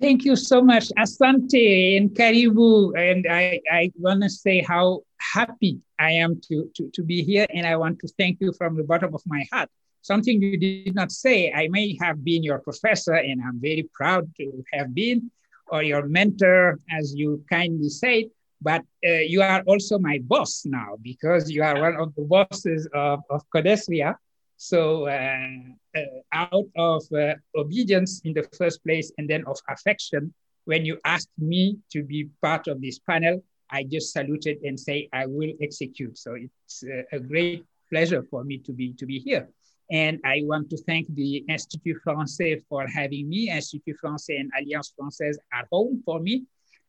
Thank 0.00 0.24
you 0.24 0.34
so 0.34 0.60
much, 0.60 0.90
Asante 0.98 1.96
and 1.96 2.10
Karibu. 2.10 2.92
And 2.98 3.26
I, 3.30 3.60
I 3.70 3.92
want 3.96 4.22
to 4.22 4.30
say 4.30 4.60
how 4.60 5.02
happy 5.18 5.78
I 5.98 6.12
am 6.12 6.40
to, 6.48 6.68
to, 6.76 6.90
to 6.90 7.02
be 7.02 7.22
here. 7.22 7.46
And 7.54 7.66
I 7.66 7.76
want 7.76 8.00
to 8.00 8.08
thank 8.18 8.40
you 8.40 8.52
from 8.52 8.76
the 8.76 8.82
bottom 8.82 9.14
of 9.14 9.22
my 9.26 9.44
heart. 9.52 9.68
Something 10.00 10.42
you 10.42 10.58
did 10.58 10.96
not 10.96 11.12
say, 11.12 11.52
I 11.52 11.68
may 11.68 11.96
have 12.00 12.24
been 12.24 12.42
your 12.42 12.58
professor, 12.58 13.14
and 13.14 13.40
I'm 13.40 13.60
very 13.60 13.88
proud 13.94 14.34
to 14.38 14.64
have 14.72 14.92
been, 14.92 15.30
or 15.68 15.84
your 15.84 16.08
mentor, 16.08 16.80
as 16.90 17.14
you 17.14 17.44
kindly 17.48 17.88
said. 17.88 18.24
But 18.60 18.82
uh, 19.06 19.10
you 19.10 19.42
are 19.42 19.62
also 19.66 20.00
my 20.00 20.18
boss 20.24 20.64
now 20.64 20.96
because 21.02 21.50
you 21.50 21.62
are 21.62 21.80
one 21.80 21.96
of 21.96 22.14
the 22.16 22.22
bosses 22.22 22.88
of, 22.92 23.20
of 23.30 23.42
CODESRIA. 23.54 24.16
So 24.62 25.08
uh, 25.08 25.48
uh, 25.96 26.00
out 26.32 26.68
of 26.76 27.02
uh, 27.12 27.34
obedience 27.56 28.20
in 28.24 28.32
the 28.32 28.44
first 28.56 28.78
place 28.84 29.10
and 29.18 29.28
then 29.28 29.42
of 29.46 29.58
affection, 29.68 30.32
when 30.66 30.84
you 30.84 31.00
asked 31.04 31.34
me 31.36 31.78
to 31.90 32.04
be 32.04 32.28
part 32.40 32.68
of 32.68 32.80
this 32.80 33.00
panel, 33.00 33.42
I 33.70 33.82
just 33.82 34.12
saluted 34.12 34.58
and 34.62 34.78
say, 34.78 35.08
I 35.12 35.26
will 35.26 35.52
execute. 35.60 36.16
So 36.16 36.36
it's 36.36 36.84
a 37.10 37.18
great 37.18 37.64
pleasure 37.90 38.22
for 38.30 38.44
me 38.44 38.58
to 38.58 38.72
be, 38.72 38.92
to 39.00 39.04
be 39.04 39.18
here. 39.18 39.48
And 39.90 40.20
I 40.24 40.42
want 40.44 40.70
to 40.70 40.76
thank 40.76 41.12
the 41.12 41.44
Institut 41.48 41.96
Français 42.06 42.62
for 42.68 42.86
having 42.86 43.28
me. 43.28 43.50
Institut 43.50 43.96
Français 44.00 44.38
and 44.38 44.52
Alliance 44.56 44.94
Française 44.96 45.38
are 45.52 45.66
home 45.72 46.00
for 46.04 46.20
me. 46.20 46.44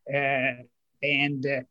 Uh, 0.08 0.62
and 1.02 1.44
uh, 1.48 1.62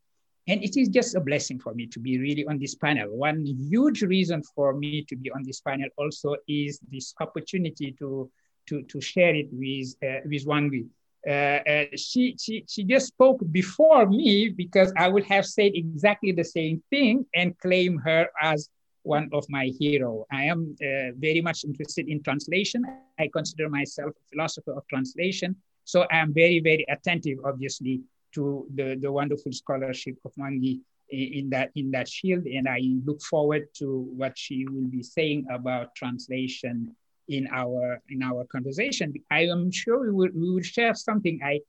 and 0.47 0.63
it 0.63 0.75
is 0.77 0.89
just 0.89 1.15
a 1.15 1.21
blessing 1.21 1.59
for 1.59 1.73
me 1.73 1.87
to 1.87 1.99
be 1.99 2.19
really 2.19 2.45
on 2.45 2.59
this 2.59 2.75
panel. 2.75 3.09
One 3.15 3.45
huge 3.45 4.01
reason 4.01 4.43
for 4.55 4.73
me 4.73 5.03
to 5.05 5.15
be 5.15 5.31
on 5.31 5.43
this 5.43 5.61
panel 5.61 5.87
also 5.97 6.35
is 6.47 6.79
this 6.91 7.13
opportunity 7.21 7.95
to, 7.99 8.29
to, 8.67 8.83
to 8.83 9.01
share 9.01 9.33
it 9.35 9.47
with, 9.51 9.95
uh, 10.03 10.19
with 10.25 10.45
Wangui. 10.45 10.87
Uh, 11.25 11.31
uh, 11.31 11.85
she, 11.95 12.35
she, 12.37 12.65
she 12.67 12.83
just 12.83 13.07
spoke 13.07 13.39
before 13.51 14.05
me 14.05 14.49
because 14.49 14.91
I 14.97 15.07
would 15.07 15.23
have 15.25 15.45
said 15.45 15.71
exactly 15.75 16.33
the 16.33 16.43
same 16.43 16.83
thing 16.89 17.25
and 17.33 17.57
claim 17.59 17.97
her 17.99 18.27
as 18.41 18.69
one 19.03 19.29
of 19.31 19.45
my 19.49 19.71
hero. 19.79 20.25
I 20.31 20.43
am 20.43 20.75
uh, 20.81 21.15
very 21.17 21.39
much 21.41 21.63
interested 21.63 22.09
in 22.09 22.21
translation. 22.23 22.83
I 23.17 23.29
consider 23.31 23.69
myself 23.69 24.11
a 24.11 24.29
philosopher 24.29 24.73
of 24.73 24.85
translation. 24.89 25.55
So 25.85 26.05
I'm 26.11 26.33
very, 26.33 26.59
very 26.59 26.85
attentive, 26.89 27.39
obviously, 27.45 28.01
to 28.35 28.67
the, 28.75 28.97
the 29.01 29.11
wonderful 29.11 29.51
scholarship 29.51 30.17
of 30.25 30.31
Wangui 30.39 30.81
in 31.09 31.49
that 31.49 31.69
in 31.75 31.91
that 31.91 32.09
field, 32.09 32.45
and 32.45 32.67
I 32.67 32.81
look 33.05 33.21
forward 33.21 33.67
to 33.75 34.07
what 34.15 34.37
she 34.37 34.65
will 34.67 34.87
be 34.87 35.03
saying 35.03 35.45
about 35.51 35.95
translation 35.95 36.95
in 37.27 37.47
our 37.51 38.01
in 38.09 38.23
our 38.23 38.45
conversation. 38.45 39.13
I 39.29 39.45
am 39.45 39.71
sure 39.71 40.01
we 40.01 40.11
will, 40.11 40.29
we 40.33 40.51
will 40.51 40.63
share 40.63 40.95
something. 40.95 41.39
I 41.43 41.59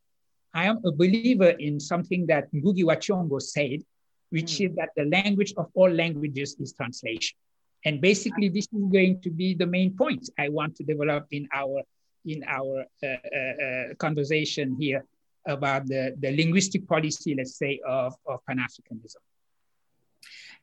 I 0.54 0.64
am 0.64 0.80
a 0.85 0.92
believer 0.92 1.50
in 1.50 1.80
something 1.80 2.26
that 2.26 2.52
Ngugi 2.52 2.85
wa 2.85 3.38
said, 3.38 3.80
which 4.30 4.52
mm. 4.52 4.71
is 4.71 4.76
that 4.76 4.90
the 4.97 5.04
language 5.04 5.52
of 5.56 5.66
all 5.75 5.90
languages 5.90 6.56
is 6.61 6.73
translation. 6.73 7.37
And 7.85 8.00
basically, 8.00 8.49
this 8.49 8.66
is 8.73 8.85
going 8.90 9.21
to 9.23 9.30
be 9.30 9.54
the 9.54 9.66
main 9.66 9.94
point 9.94 10.30
I 10.38 10.49
want 10.49 10.76
to 10.76 10.85
develop 10.85 11.26
in 11.33 11.49
our 11.52 11.83
in 12.25 12.42
our 12.49 12.87
uh, 13.02 13.06
uh, 13.06 13.64
uh, 13.64 13.94
conversation 13.99 14.76
here 14.80 15.04
about 15.46 15.86
the, 15.86 16.14
the 16.18 16.34
linguistic 16.36 16.86
policy, 16.88 17.34
let's 17.34 17.56
say, 17.56 17.80
of, 17.86 18.14
of 18.26 18.40
Pan 18.46 18.58
Africanism. 18.58 19.16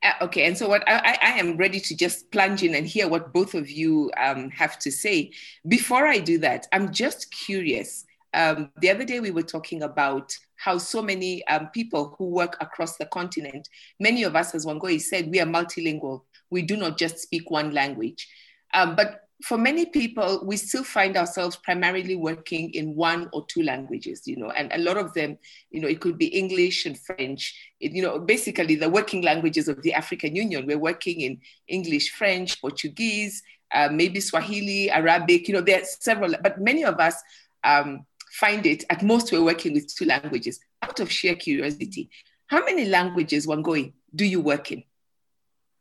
Uh, 0.04 0.14
okay, 0.22 0.46
and 0.46 0.58
so 0.58 0.68
what 0.68 0.84
I, 0.88 1.18
I, 1.22 1.40
am 1.40 1.58
ready 1.58 1.80
to 1.80 1.96
just 1.96 2.32
plunge 2.32 2.64
in 2.64 2.74
and 2.74 2.88
hear 2.88 3.08
what 3.08 3.32
both 3.34 3.54
of 3.54 3.70
you 3.70 4.10
um, 4.18 4.50
have 4.50 4.80
to 4.80 4.92
say. 4.92 5.32
Before 5.68 6.08
I 6.08 6.18
do 6.18 6.40
that, 6.40 6.66
I'm 6.72 6.92
just 6.92 7.32
curious. 7.32 8.06
Um, 8.34 8.72
the 8.80 8.90
other 8.90 9.06
day 9.06 9.20
we 9.20 9.30
were 9.30 9.44
talking 9.44 9.84
about 9.84 10.34
how 10.56 10.80
so 10.80 11.04
many 11.04 11.46
um, 11.48 11.68
people 11.68 12.16
who 12.18 12.30
work 12.30 12.58
across 12.62 12.98
the 12.98 13.06
continent, 13.08 13.68
many 14.00 14.24
of 14.24 14.36
us, 14.36 14.56
as 14.56 14.66
Wangui 14.66 15.00
said, 15.00 15.30
we 15.30 15.40
are 15.40 15.46
multilingual. 15.46 16.22
We 16.50 16.64
do 16.64 16.78
not 16.78 16.98
just 16.98 17.20
speak 17.20 17.52
one 17.52 17.72
language. 17.72 18.28
Um, 18.74 18.96
but 18.96 19.28
for 19.44 19.58
many 19.58 19.86
people, 19.86 20.44
we 20.46 20.58
still 20.58 20.84
find 20.84 21.18
ourselves 21.18 21.56
primarily 21.56 22.16
working 22.16 22.74
in 22.74 22.96
one 22.96 23.30
or 23.34 23.46
two 23.48 23.64
languages, 23.64 24.24
you 24.26 24.36
know, 24.36 24.52
and 24.52 24.72
a 24.74 24.78
lot 24.78 24.98
of 24.98 25.14
them, 25.14 25.38
you 25.72 25.82
know, 25.82 25.88
it 25.88 26.00
could 26.00 26.18
be 26.18 26.28
English 26.28 26.86
and 26.86 27.00
French, 27.00 27.56
it, 27.80 27.92
you 27.92 28.02
know, 28.02 28.20
basically 28.20 28.76
the 28.76 28.90
working 28.90 29.22
languages 29.22 29.68
of 29.68 29.82
the 29.82 29.94
African 29.94 30.36
Union. 30.36 30.66
We're 30.68 30.78
working 30.78 31.22
in 31.22 31.42
English, 31.68 32.12
French, 32.12 32.62
Portuguese, 32.62 33.42
uh, 33.74 33.90
maybe 33.92 34.20
Swahili, 34.20 34.92
Arabic, 34.92 35.48
you 35.48 35.54
know, 35.54 35.62
there 35.62 35.82
are 35.82 35.86
several, 35.86 36.34
but 36.44 36.60
many 36.60 36.84
of 36.84 37.00
us 37.00 37.16
um, 37.64 38.06
find 38.34 38.66
it, 38.66 38.84
at 38.90 39.02
most 39.02 39.32
we're 39.32 39.44
working 39.44 39.74
with 39.74 39.94
two 39.94 40.06
languages. 40.06 40.60
Out 40.84 41.00
of 41.00 41.12
sheer 41.12 41.36
curiosity, 41.36 42.10
how 42.48 42.64
many 42.66 42.86
languages, 42.86 43.48
Wangui, 43.48 43.94
do 44.14 44.26
you 44.26 44.42
work 44.42 44.72
in? 44.72 44.84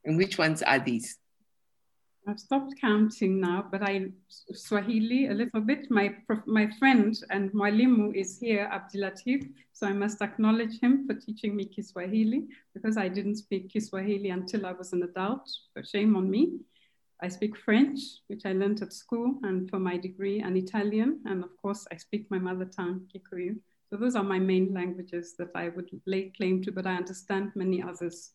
And 0.04 0.16
which 0.16 0.38
ones 0.38 0.62
are 0.62 0.78
these? 0.78 1.19
I've 2.30 2.38
stopped 2.38 2.80
counting 2.80 3.40
now, 3.40 3.66
but 3.72 3.82
I 3.82 4.06
Swahili 4.28 5.26
a 5.26 5.34
little 5.34 5.60
bit. 5.60 5.90
My 5.90 6.14
my 6.46 6.70
friend 6.78 7.18
and 7.28 7.50
Mwalimu 7.52 8.14
is 8.14 8.38
here, 8.38 8.70
Abdilatif, 8.72 9.50
so 9.72 9.88
I 9.88 9.92
must 9.92 10.22
acknowledge 10.22 10.78
him 10.78 11.08
for 11.08 11.14
teaching 11.14 11.56
me 11.56 11.64
Kiswahili 11.64 12.46
because 12.72 12.96
I 12.96 13.08
didn't 13.08 13.34
speak 13.34 13.72
Kiswahili 13.72 14.30
until 14.30 14.64
I 14.64 14.70
was 14.70 14.92
an 14.92 15.02
adult. 15.02 15.50
But 15.74 15.88
shame 15.88 16.14
on 16.14 16.30
me. 16.30 16.60
I 17.20 17.26
speak 17.26 17.56
French, 17.56 17.98
which 18.28 18.46
I 18.46 18.52
learned 18.52 18.80
at 18.80 18.92
school 18.92 19.34
and 19.42 19.68
for 19.68 19.80
my 19.80 19.96
degree, 19.96 20.40
and 20.40 20.56
Italian, 20.56 21.20
and 21.24 21.42
of 21.42 21.50
course 21.60 21.84
I 21.90 21.96
speak 21.96 22.30
my 22.30 22.38
mother 22.38 22.64
tongue, 22.64 23.08
Kikuyu. 23.12 23.56
So 23.88 23.96
those 23.96 24.14
are 24.14 24.22
my 24.22 24.38
main 24.38 24.72
languages 24.72 25.34
that 25.38 25.50
I 25.56 25.70
would 25.70 25.90
lay 26.06 26.30
claim 26.36 26.62
to, 26.62 26.70
but 26.70 26.86
I 26.86 26.94
understand 26.94 27.50
many 27.56 27.82
others. 27.82 28.34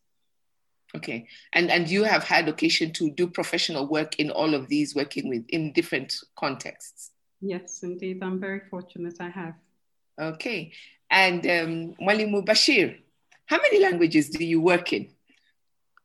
Okay, 0.95 1.27
and 1.51 1.69
and 1.69 1.89
you 1.89 2.03
have 2.03 2.23
had 2.23 2.47
occasion 2.47 2.91
to 2.93 3.09
do 3.09 3.27
professional 3.27 3.85
work 3.87 4.17
in 4.17 4.31
all 4.31 4.53
of 4.53 4.69
these, 4.69 4.95
working 4.95 5.27
with 5.27 5.45
in 5.49 5.73
different 5.73 6.15
contexts. 6.37 7.11
Yes, 7.41 7.83
indeed, 7.83 8.23
I'm 8.23 8.39
very 8.39 8.61
fortunate. 8.69 9.15
I 9.19 9.29
have. 9.29 9.55
Okay, 10.17 10.71
and 11.09 11.45
um, 11.45 11.95
Mwalimu 12.01 12.45
Bachir, 12.45 12.97
how 13.45 13.57
many 13.57 13.81
languages 13.81 14.29
do 14.29 14.45
you 14.45 14.61
work 14.61 14.93
in? 14.93 15.09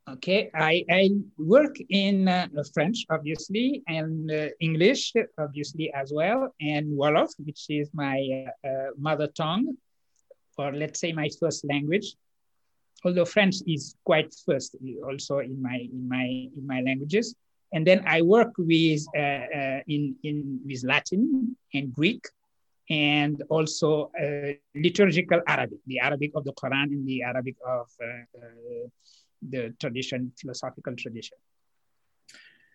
Okay, 0.08 0.50
I, 0.54 0.84
I 0.90 1.10
work 1.38 1.76
in 1.88 2.26
uh, 2.26 2.48
French, 2.74 3.06
obviously, 3.10 3.84
and 3.86 4.28
uh, 4.28 4.48
English, 4.58 5.12
obviously, 5.38 5.92
as 5.92 6.10
well, 6.12 6.52
and 6.60 6.98
Wolof, 6.98 7.30
which 7.38 7.66
is 7.68 7.88
my 7.94 8.18
uh, 8.64 8.68
uh 8.68 8.90
mother 8.98 9.28
tongue, 9.28 9.76
or 10.58 10.72
let's 10.72 10.98
say 10.98 11.12
my 11.12 11.28
first 11.38 11.64
language 11.64 12.16
although 13.04 13.24
French 13.24 13.56
is 13.66 13.94
quite 14.04 14.34
first 14.46 14.76
also 15.06 15.38
in 15.38 15.60
my 15.62 15.76
in 15.76 16.08
my 16.08 16.26
in 16.56 16.66
my 16.66 16.80
languages. 16.82 17.34
And 17.72 17.86
then 17.86 18.02
I 18.06 18.22
work 18.22 18.52
with 18.58 19.06
uh, 19.16 19.20
uh, 19.20 19.80
in 19.86 20.16
in 20.22 20.60
with 20.66 20.82
Latin 20.84 21.56
and 21.72 21.92
Greek, 21.92 22.24
and 22.88 23.42
also 23.48 24.10
uh, 24.20 24.52
liturgical 24.74 25.40
Arabic, 25.46 25.78
the 25.86 26.00
Arabic 26.00 26.32
of 26.34 26.44
the 26.44 26.52
Quran 26.52 26.88
and 26.90 27.06
the 27.06 27.22
Arabic 27.22 27.56
of 27.64 27.88
uh, 28.02 28.06
uh, 28.06 28.88
the 29.48 29.74
tradition, 29.78 30.32
philosophical 30.36 30.94
tradition. 30.96 31.38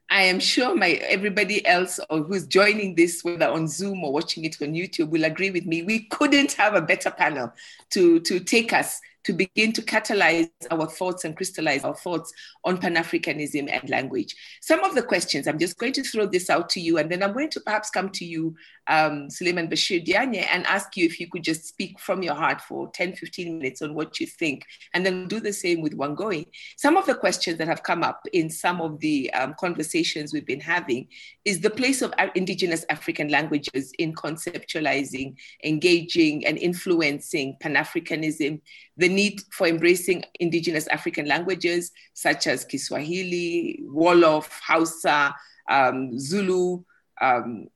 I 0.10 0.24
am 0.24 0.40
sure 0.40 0.76
my 0.76 0.92
everybody 1.10 1.66
else 1.66 2.00
or 2.10 2.20
who's 2.20 2.46
joining 2.48 2.96
this, 2.96 3.24
whether 3.24 3.48
on 3.48 3.68
Zoom 3.68 4.04
or 4.04 4.14
watching 4.14 4.46
it 4.46 4.56
on 4.62 4.74
YouTube, 4.74 5.10
will 5.10 5.26
agree 5.26 5.50
with 5.50 5.66
me. 5.66 5.82
We 5.82 6.04
couldn't 6.04 6.54
have 6.54 6.76
a 6.76 6.82
better 6.82 7.10
panel 7.10 7.52
to, 7.92 8.20
to 8.22 8.40
take 8.40 8.72
us 8.72 9.02
to 9.26 9.34
begin 9.34 9.74
to 9.74 9.82
catalyze 9.82 10.50
our 10.72 10.88
thoughts 10.88 11.26
and 11.26 11.36
crystallize 11.36 11.84
our 11.84 11.96
thoughts 11.96 12.32
on 12.64 12.78
Pan 12.78 12.96
Africanism 12.96 13.70
and 13.72 13.90
language. 13.90 14.36
Some 14.62 14.84
of 14.84 14.96
the 14.96 15.04
questions, 15.04 15.48
I'm 15.48 15.60
just 15.60 15.78
going 15.78 15.94
to 15.94 16.04
throw 16.04 16.26
this 16.28 16.50
out 16.50 16.70
to 16.70 16.80
you, 16.80 16.98
and 16.98 17.12
then 17.12 17.24
I'm 17.24 17.34
going 17.34 17.50
to 17.52 17.60
perhaps 17.60 17.90
come 17.90 18.10
to 18.12 18.26
you, 18.26 18.56
um, 18.88 19.28
Souleymane 19.30 19.72
Bachir 19.72 20.04
Diagne, 20.04 20.40
and 20.40 20.66
ask 20.66 20.96
you 20.96 21.06
if 21.06 21.20
you 21.20 21.28
could 21.30 21.44
just 21.44 21.66
speak 21.66 22.00
from 22.00 22.24
your 22.24 22.36
heart 22.36 22.62
for 22.62 22.90
10, 22.92 23.16
15 23.16 23.58
minutes 23.58 23.82
on 23.82 23.94
what 23.94 24.20
you 24.20 24.28
think, 24.28 24.66
and 24.94 25.06
then 25.06 25.28
do 25.28 25.40
the 25.40 25.54
same 25.54 25.82
with 25.82 25.98
Wangui. 25.98 26.48
Some 26.78 26.98
of 26.98 27.06
the 27.06 27.16
questions 27.16 27.58
that 27.58 27.68
have 27.68 27.84
come 27.84 28.04
up 28.04 28.22
in 28.34 28.50
some 28.50 28.82
of 28.82 29.00
the 29.00 29.32
um, 29.34 29.56
conversations 29.60 30.34
we've 30.34 30.46
been 30.46 30.60
having 30.60 31.08
is 31.46 31.60
the 31.60 31.70
place 31.70 32.02
of 32.02 32.14
indigenous 32.36 32.86
African 32.90 33.30
languages 33.30 33.92
in 34.00 34.14
conceptualizing, 34.14 35.36
engaging, 35.64 36.46
and 36.46 36.58
influencing 36.58 37.58
Pan 37.60 37.76
Africanism 37.76 38.62
the 38.98 39.10
need 39.10 39.42
for 39.52 39.68
embracing 39.68 40.24
indigenous 40.40 40.88
African 40.88 41.28
languages 41.28 41.92
such 42.14 42.48
as 42.48 42.66
Kiswahili, 42.66 43.82
Wolof, 43.84 44.50
Hausa, 44.66 45.36
um, 45.70 46.18
Zulu, 46.18 46.84
um, 47.22 47.68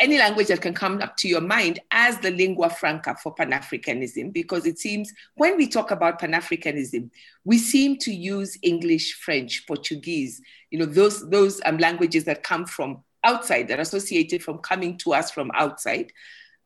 any 0.00 0.18
language 0.18 0.48
that 0.48 0.60
can 0.60 0.74
come 0.74 1.00
up 1.02 1.16
to 1.18 1.28
your 1.28 1.40
mind 1.40 1.80
as 1.90 2.18
the 2.18 2.30
lingua 2.30 2.70
franca 2.70 3.14
for 3.22 3.34
Pan 3.34 3.50
Africanism, 3.52 4.32
because 4.32 4.66
it 4.66 4.78
seems 4.78 5.12
when 5.34 5.56
we 5.56 5.66
talk 5.66 5.90
about 5.90 6.18
Pan 6.18 6.32
Africanism, 6.32 7.10
we 7.44 7.58
seem 7.58 7.96
to 7.98 8.12
use 8.12 8.58
English, 8.62 9.14
French, 9.14 9.66
Portuguese, 9.66 10.40
you 10.70 10.78
know, 10.78 10.86
those, 10.86 11.28
those 11.28 11.60
um, 11.66 11.78
languages 11.78 12.24
that 12.24 12.42
come 12.42 12.64
from 12.64 13.02
outside, 13.24 13.68
that 13.68 13.78
are 13.78 13.82
associated 13.82 14.42
from 14.42 14.58
coming 14.58 14.96
to 14.98 15.12
us 15.12 15.30
from 15.30 15.50
outside. 15.54 16.12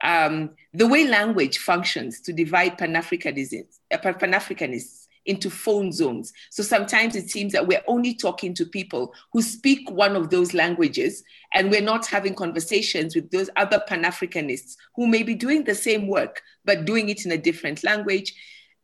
Um, 0.03 0.51
the 0.73 0.87
way 0.87 1.07
language 1.09 1.59
functions 1.59 2.21
to 2.21 2.33
divide 2.33 2.79
Pan-Africanism, 2.79 3.65
uh, 3.93 3.99
Pan-Africanists 3.99 5.08
into 5.27 5.51
phone 5.51 5.93
zones. 5.93 6.33
So 6.51 6.63
sometimes 6.63 7.17
it 7.17 7.31
seems 7.31 7.53
that 7.53 7.67
we're 7.67 7.85
only 7.87 8.15
talking 8.15 8.55
to 8.55 8.67
people 8.67 9.15
who 9.33 9.43
speak 9.43 9.91
one 9.91 10.17
of 10.17 10.31
those 10.31 10.55
languages, 10.55 11.23
and 11.55 11.71
we're 11.71 11.81
not 11.81 12.07
having 12.07 12.35
conversations 12.35 13.15
with 13.15 13.31
those 13.31 13.51
other 13.57 13.83
Pan 13.87 14.05
Africanists 14.05 14.77
who 14.95 15.07
may 15.07 15.23
be 15.23 15.35
doing 15.35 15.65
the 15.65 15.75
same 15.75 16.07
work, 16.07 16.43
but 16.65 16.85
doing 16.85 17.09
it 17.09 17.25
in 17.25 17.33
a 17.33 17.39
different 17.39 17.85
language. 17.85 18.35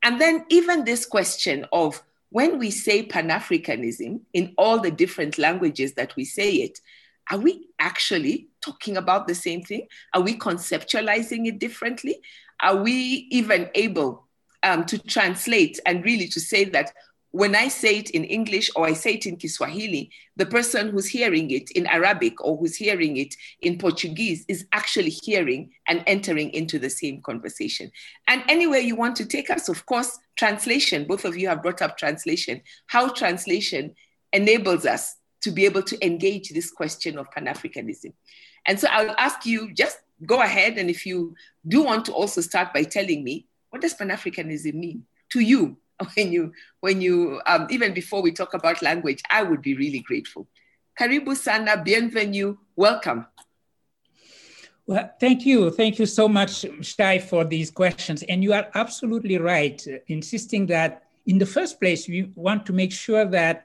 And 0.02 0.20
then, 0.20 0.44
even 0.50 0.84
this 0.84 1.06
question 1.06 1.66
of 1.72 2.02
when 2.30 2.58
we 2.58 2.70
say 2.70 3.04
Pan 3.04 3.28
Africanism 3.28 4.20
in 4.32 4.54
all 4.58 4.80
the 4.80 4.90
different 4.90 5.38
languages 5.38 5.94
that 5.94 6.16
we 6.16 6.24
say 6.24 6.50
it, 6.54 6.80
are 7.30 7.38
we 7.38 7.68
actually 7.78 8.48
talking 8.60 8.96
about 8.96 9.26
the 9.26 9.34
same 9.34 9.62
thing? 9.62 9.86
Are 10.12 10.20
we 10.20 10.36
conceptualizing 10.36 11.46
it 11.46 11.58
differently? 11.58 12.16
Are 12.60 12.76
we 12.76 13.28
even 13.30 13.70
able 13.74 14.23
um, 14.64 14.84
to 14.86 14.98
translate 14.98 15.78
and 15.86 16.04
really 16.04 16.26
to 16.28 16.40
say 16.40 16.64
that 16.64 16.92
when 17.30 17.56
I 17.56 17.66
say 17.66 17.98
it 17.98 18.10
in 18.10 18.22
English 18.22 18.70
or 18.76 18.86
I 18.86 18.92
say 18.92 19.14
it 19.14 19.26
in 19.26 19.36
Kiswahili, 19.36 20.10
the 20.36 20.46
person 20.46 20.90
who's 20.90 21.08
hearing 21.08 21.50
it 21.50 21.68
in 21.72 21.84
Arabic 21.88 22.42
or 22.44 22.56
who's 22.56 22.76
hearing 22.76 23.16
it 23.16 23.34
in 23.60 23.76
Portuguese 23.76 24.44
is 24.46 24.66
actually 24.70 25.10
hearing 25.10 25.72
and 25.88 26.04
entering 26.06 26.50
into 26.50 26.78
the 26.78 26.88
same 26.88 27.20
conversation. 27.22 27.90
And 28.28 28.44
anywhere 28.48 28.78
you 28.78 28.94
want 28.94 29.16
to 29.16 29.26
take 29.26 29.50
us, 29.50 29.68
of 29.68 29.84
course, 29.84 30.16
translation, 30.36 31.08
both 31.08 31.24
of 31.24 31.36
you 31.36 31.48
have 31.48 31.60
brought 31.62 31.82
up 31.82 31.98
translation, 31.98 32.62
how 32.86 33.08
translation 33.08 33.96
enables 34.32 34.86
us 34.86 35.16
to 35.42 35.50
be 35.50 35.64
able 35.64 35.82
to 35.82 36.06
engage 36.06 36.50
this 36.50 36.70
question 36.70 37.18
of 37.18 37.28
Pan 37.32 37.46
Africanism. 37.46 38.12
And 38.64 38.78
so 38.78 38.86
I'll 38.90 39.14
ask 39.18 39.44
you 39.44 39.74
just 39.74 39.98
go 40.24 40.40
ahead. 40.40 40.78
And 40.78 40.88
if 40.88 41.04
you 41.04 41.34
do 41.66 41.82
want 41.82 42.04
to 42.04 42.12
also 42.12 42.40
start 42.40 42.72
by 42.72 42.84
telling 42.84 43.24
me, 43.24 43.46
what 43.74 43.80
does 43.80 43.94
Pan 43.94 44.10
Africanism 44.10 44.74
mean 44.74 45.04
to 45.30 45.40
you? 45.40 45.76
When 46.16 46.32
you, 46.32 46.52
when 46.80 47.00
you, 47.00 47.40
um, 47.46 47.66
even 47.70 47.92
before 47.92 48.20
we 48.22 48.30
talk 48.32 48.54
about 48.54 48.82
language, 48.82 49.20
I 49.30 49.42
would 49.42 49.62
be 49.62 49.74
really 49.74 50.00
grateful. 50.00 50.46
Karibu 51.00 51.34
sana, 51.36 51.82
bienvenue, 51.82 52.56
welcome. 52.76 53.26
Well, 54.86 55.10
thank 55.20 55.46
you. 55.46 55.70
Thank 55.70 55.98
you 55.98 56.06
so 56.06 56.28
much, 56.28 56.66
Shai, 56.82 57.18
for 57.18 57.44
these 57.44 57.70
questions. 57.70 58.22
And 58.24 58.42
you 58.44 58.52
are 58.52 58.68
absolutely 58.74 59.38
right, 59.38 59.80
uh, 59.88 59.98
insisting 60.08 60.66
that 60.66 61.04
in 61.26 61.38
the 61.38 61.46
first 61.46 61.80
place, 61.80 62.06
we 62.08 62.30
want 62.34 62.66
to 62.66 62.72
make 62.72 62.92
sure 62.92 63.24
that 63.24 63.56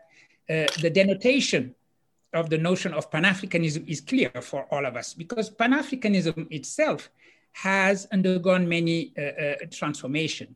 uh, 0.49 0.65
the 0.81 0.89
denotation 0.89 1.75
of 2.33 2.49
the 2.49 2.57
notion 2.57 2.93
of 2.93 3.11
Pan-Africanism 3.11 3.87
is 3.87 4.01
clear 4.01 4.31
for 4.41 4.65
all 4.71 4.85
of 4.85 4.95
us 4.95 5.13
because 5.13 5.49
Pan-Africanism 5.49 6.47
itself 6.51 7.09
has 7.53 8.07
undergone 8.12 8.67
many 8.67 9.13
uh, 9.17 9.21
uh, 9.21 9.55
transformation. 9.71 10.55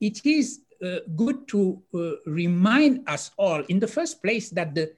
It 0.00 0.24
is 0.26 0.60
uh, 0.84 0.98
good 1.14 1.46
to 1.48 1.82
remind 2.26 3.08
us 3.08 3.30
all 3.38 3.60
in 3.68 3.78
the 3.78 3.86
first 3.86 4.22
place 4.22 4.50
that 4.50 4.74
the, 4.74 4.92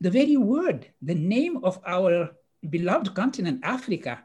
the 0.00 0.10
very 0.10 0.36
word, 0.36 0.88
the 1.00 1.14
name 1.14 1.64
of 1.64 1.78
our 1.86 2.30
beloved 2.68 3.14
continent, 3.14 3.60
Africa, 3.62 4.24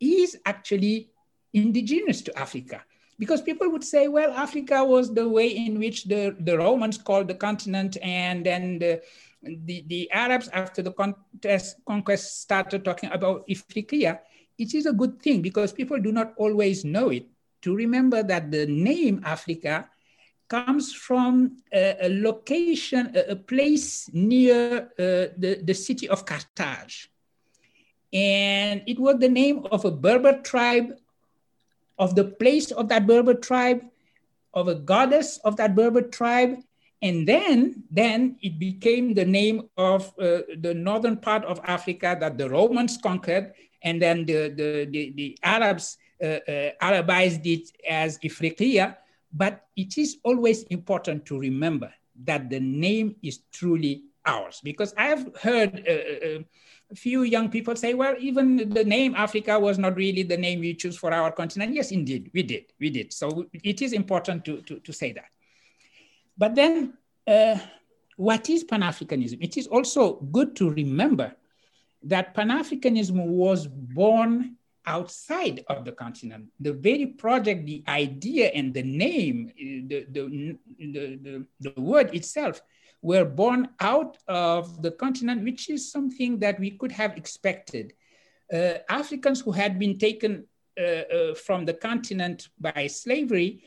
is 0.00 0.36
actually 0.44 1.10
indigenous 1.52 2.22
to 2.22 2.36
Africa 2.38 2.82
because 3.18 3.40
people 3.40 3.70
would 3.70 3.84
say, 3.84 4.08
well, 4.08 4.32
Africa 4.32 4.84
was 4.84 5.14
the 5.14 5.28
way 5.28 5.48
in 5.48 5.78
which 5.78 6.04
the, 6.04 6.34
the 6.40 6.58
Romans 6.58 6.98
called 6.98 7.28
the 7.28 7.34
continent, 7.34 7.96
and 8.02 8.44
then 8.44 8.80
the, 8.80 9.00
the, 9.42 9.84
the 9.86 10.10
Arabs, 10.10 10.48
after 10.48 10.82
the 10.82 10.90
contest, 10.90 11.76
conquest, 11.86 12.40
started 12.40 12.84
talking 12.84 13.10
about 13.12 13.46
Ifriqiya. 13.46 14.18
It 14.58 14.74
is 14.74 14.86
a 14.86 14.92
good 14.92 15.20
thing 15.20 15.42
because 15.42 15.72
people 15.72 15.98
do 15.98 16.12
not 16.12 16.34
always 16.36 16.84
know 16.84 17.10
it. 17.10 17.26
To 17.62 17.74
remember 17.74 18.22
that 18.22 18.50
the 18.50 18.66
name 18.66 19.22
Africa 19.24 19.88
comes 20.48 20.92
from 20.92 21.58
a, 21.72 21.96
a 22.02 22.08
location, 22.08 23.12
a, 23.14 23.32
a, 23.32 23.36
place 23.36 24.10
near 24.12 24.90
uh, 24.98 25.32
the, 25.38 25.62
the 25.62 25.72
city 25.72 26.08
of 26.08 26.26
Carthage. 26.26 27.08
And 28.12 28.82
it 28.86 28.98
was 28.98 29.18
the 29.18 29.28
name 29.28 29.64
of 29.70 29.84
a 29.84 29.90
Berber 29.90 30.42
tribe 30.42 30.98
of 31.98 32.14
the 32.14 32.24
place 32.24 32.70
of 32.72 32.88
that 32.88 33.06
Berber 33.06 33.34
tribe, 33.34 33.84
of 34.54 34.68
a 34.68 34.74
goddess 34.74 35.38
of 35.44 35.56
that 35.56 35.74
Berber 35.74 36.02
tribe, 36.02 36.58
and 37.00 37.26
then, 37.26 37.84
then 37.90 38.36
it 38.42 38.58
became 38.58 39.14
the 39.14 39.24
name 39.24 39.68
of 39.76 40.08
uh, 40.18 40.42
the 40.58 40.74
northern 40.74 41.16
part 41.16 41.44
of 41.44 41.60
Africa 41.64 42.16
that 42.20 42.38
the 42.38 42.48
Romans 42.48 42.98
conquered, 43.02 43.54
and 43.82 44.00
then 44.00 44.24
the, 44.24 44.48
the, 44.48 44.86
the, 44.90 45.12
the 45.16 45.38
Arabs 45.42 45.98
uh, 46.22 46.26
uh, 46.26 46.70
Arabized 46.80 47.44
it 47.46 47.70
as 47.88 48.18
Ifriqiya. 48.18 48.96
But 49.32 49.64
it 49.76 49.96
is 49.96 50.18
always 50.24 50.62
important 50.64 51.24
to 51.26 51.38
remember 51.38 51.92
that 52.24 52.50
the 52.50 52.60
name 52.60 53.16
is 53.22 53.40
truly 53.50 54.04
ours, 54.26 54.60
because 54.62 54.94
I've 54.96 55.34
heard 55.36 55.82
a 55.86 56.36
uh, 56.36 56.42
few 56.94 57.22
young 57.22 57.48
people 57.48 57.74
say, 57.74 57.94
well, 57.94 58.14
even 58.20 58.68
the 58.68 58.84
name 58.84 59.14
Africa 59.16 59.58
was 59.58 59.78
not 59.78 59.96
really 59.96 60.22
the 60.22 60.36
name 60.36 60.60
we 60.60 60.74
choose 60.74 60.96
for 60.98 61.12
our 61.12 61.32
continent. 61.32 61.74
Yes, 61.74 61.90
indeed, 61.90 62.30
we 62.34 62.42
did, 62.42 62.66
we 62.78 62.90
did. 62.90 63.12
So 63.12 63.46
it 63.52 63.80
is 63.80 63.94
important 63.94 64.44
to, 64.44 64.60
to, 64.62 64.78
to 64.80 64.92
say 64.92 65.12
that. 65.12 65.30
But 66.36 66.54
then, 66.54 66.92
uh, 67.26 67.58
what 68.16 68.50
is 68.50 68.62
Pan-Africanism? 68.64 69.38
It 69.40 69.56
is 69.56 69.66
also 69.66 70.16
good 70.30 70.54
to 70.56 70.70
remember 70.70 71.34
that 72.04 72.34
Pan-Africanism 72.34 73.26
was 73.26 73.66
born 73.66 74.56
outside 74.86 75.64
of 75.68 75.84
the 75.84 75.92
continent. 75.92 76.46
The 76.60 76.72
very 76.72 77.06
project, 77.06 77.66
the 77.66 77.84
idea 77.86 78.48
and 78.48 78.74
the 78.74 78.82
name, 78.82 79.52
the, 79.56 80.06
the, 80.10 80.58
the, 80.78 81.46
the, 81.60 81.80
word 81.80 82.14
itself 82.14 82.60
were 83.00 83.24
born 83.24 83.68
out 83.80 84.18
of 84.26 84.82
the 84.82 84.90
continent, 84.90 85.44
which 85.44 85.70
is 85.70 85.90
something 85.90 86.38
that 86.40 86.58
we 86.58 86.72
could 86.72 86.92
have 86.92 87.16
expected. 87.16 87.92
Uh, 88.52 88.74
Africans 88.88 89.40
who 89.40 89.52
had 89.52 89.78
been 89.78 89.98
taken 89.98 90.44
uh, 90.80 90.82
uh, 90.84 91.34
from 91.34 91.64
the 91.64 91.74
continent 91.74 92.48
by 92.58 92.86
slavery 92.86 93.62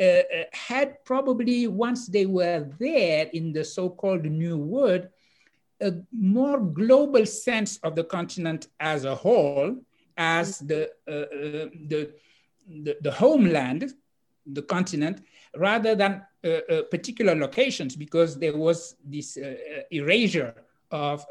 uh, 0.00 0.02
uh, 0.02 0.22
had 0.52 1.04
probably, 1.04 1.66
once 1.66 2.06
they 2.06 2.26
were 2.26 2.68
there 2.78 3.28
in 3.32 3.52
the 3.52 3.64
so-called 3.64 4.24
New 4.24 4.56
World, 4.56 5.08
a 5.80 5.94
more 6.12 6.60
global 6.60 7.26
sense 7.26 7.78
of 7.82 7.94
the 7.94 8.04
continent 8.04 8.68
as 8.80 9.04
a 9.04 9.14
whole, 9.14 9.76
as 10.16 10.58
the, 10.58 10.84
uh, 11.08 11.26
the, 11.88 12.12
the, 12.68 12.96
the 13.00 13.10
homeland, 13.10 13.94
the 14.46 14.62
continent, 14.62 15.24
rather 15.56 15.94
than 15.94 16.22
uh, 16.44 16.48
uh, 16.48 16.82
particular 16.90 17.34
locations 17.34 17.96
because 17.96 18.38
there 18.38 18.56
was 18.56 18.96
this 19.04 19.36
uh, 19.36 19.54
erasure 19.90 20.54
of 20.90 21.24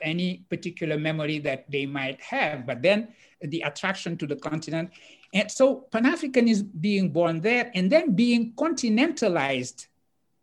any 0.00 0.46
particular 0.48 0.96
memory 0.96 1.38
that 1.38 1.70
they 1.70 1.84
might 1.84 2.18
have. 2.22 2.66
But 2.66 2.80
then 2.80 3.08
the 3.42 3.60
attraction 3.60 4.16
to 4.16 4.26
the 4.26 4.36
continent. 4.36 4.90
And 5.34 5.50
so 5.50 5.86
Pan-African 5.90 6.48
is 6.48 6.62
being 6.62 7.10
born 7.10 7.40
there 7.40 7.70
and 7.74 7.92
then 7.92 8.14
being 8.14 8.52
continentalized 8.52 9.88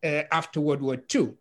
uh, 0.03 0.23
after 0.31 0.61
World 0.61 0.81
War 0.81 0.97
II. 1.13 1.33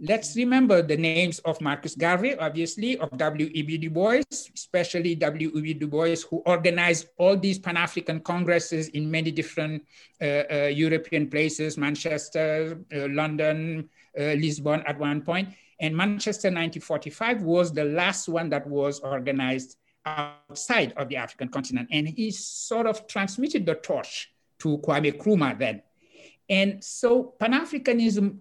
Let's 0.00 0.36
remember 0.36 0.80
the 0.80 0.96
names 0.96 1.40
of 1.40 1.60
Marcus 1.60 1.96
Garvey, 1.96 2.38
obviously, 2.38 2.96
of 2.98 3.10
W.E.B. 3.18 3.78
Du 3.78 3.90
Bois, 3.90 4.22
especially 4.30 5.16
W.E.B. 5.16 5.74
Du 5.74 5.88
Bois, 5.88 6.22
who 6.30 6.36
organized 6.46 7.08
all 7.18 7.36
these 7.36 7.58
Pan-African 7.58 8.20
congresses 8.20 8.88
in 8.90 9.10
many 9.10 9.32
different 9.32 9.82
uh, 10.22 10.44
uh, 10.52 10.56
European 10.66 11.28
places, 11.28 11.76
Manchester, 11.76 12.78
uh, 12.94 13.08
London, 13.08 13.88
uh, 14.16 14.34
Lisbon 14.38 14.84
at 14.86 14.96
one 15.00 15.20
point. 15.20 15.48
And 15.80 15.96
Manchester 15.96 16.46
1945 16.46 17.42
was 17.42 17.72
the 17.72 17.84
last 17.84 18.28
one 18.28 18.50
that 18.50 18.68
was 18.68 19.00
organized 19.00 19.78
outside 20.06 20.92
of 20.96 21.08
the 21.08 21.16
African 21.16 21.48
continent. 21.48 21.88
And 21.90 22.08
he 22.08 22.30
sort 22.30 22.86
of 22.86 23.08
transmitted 23.08 23.66
the 23.66 23.74
torch 23.74 24.30
to 24.60 24.78
Kwame 24.78 25.12
Nkrumah 25.12 25.58
then. 25.58 25.82
And 26.48 26.82
so 26.82 27.34
Pan-Africanism 27.40 28.38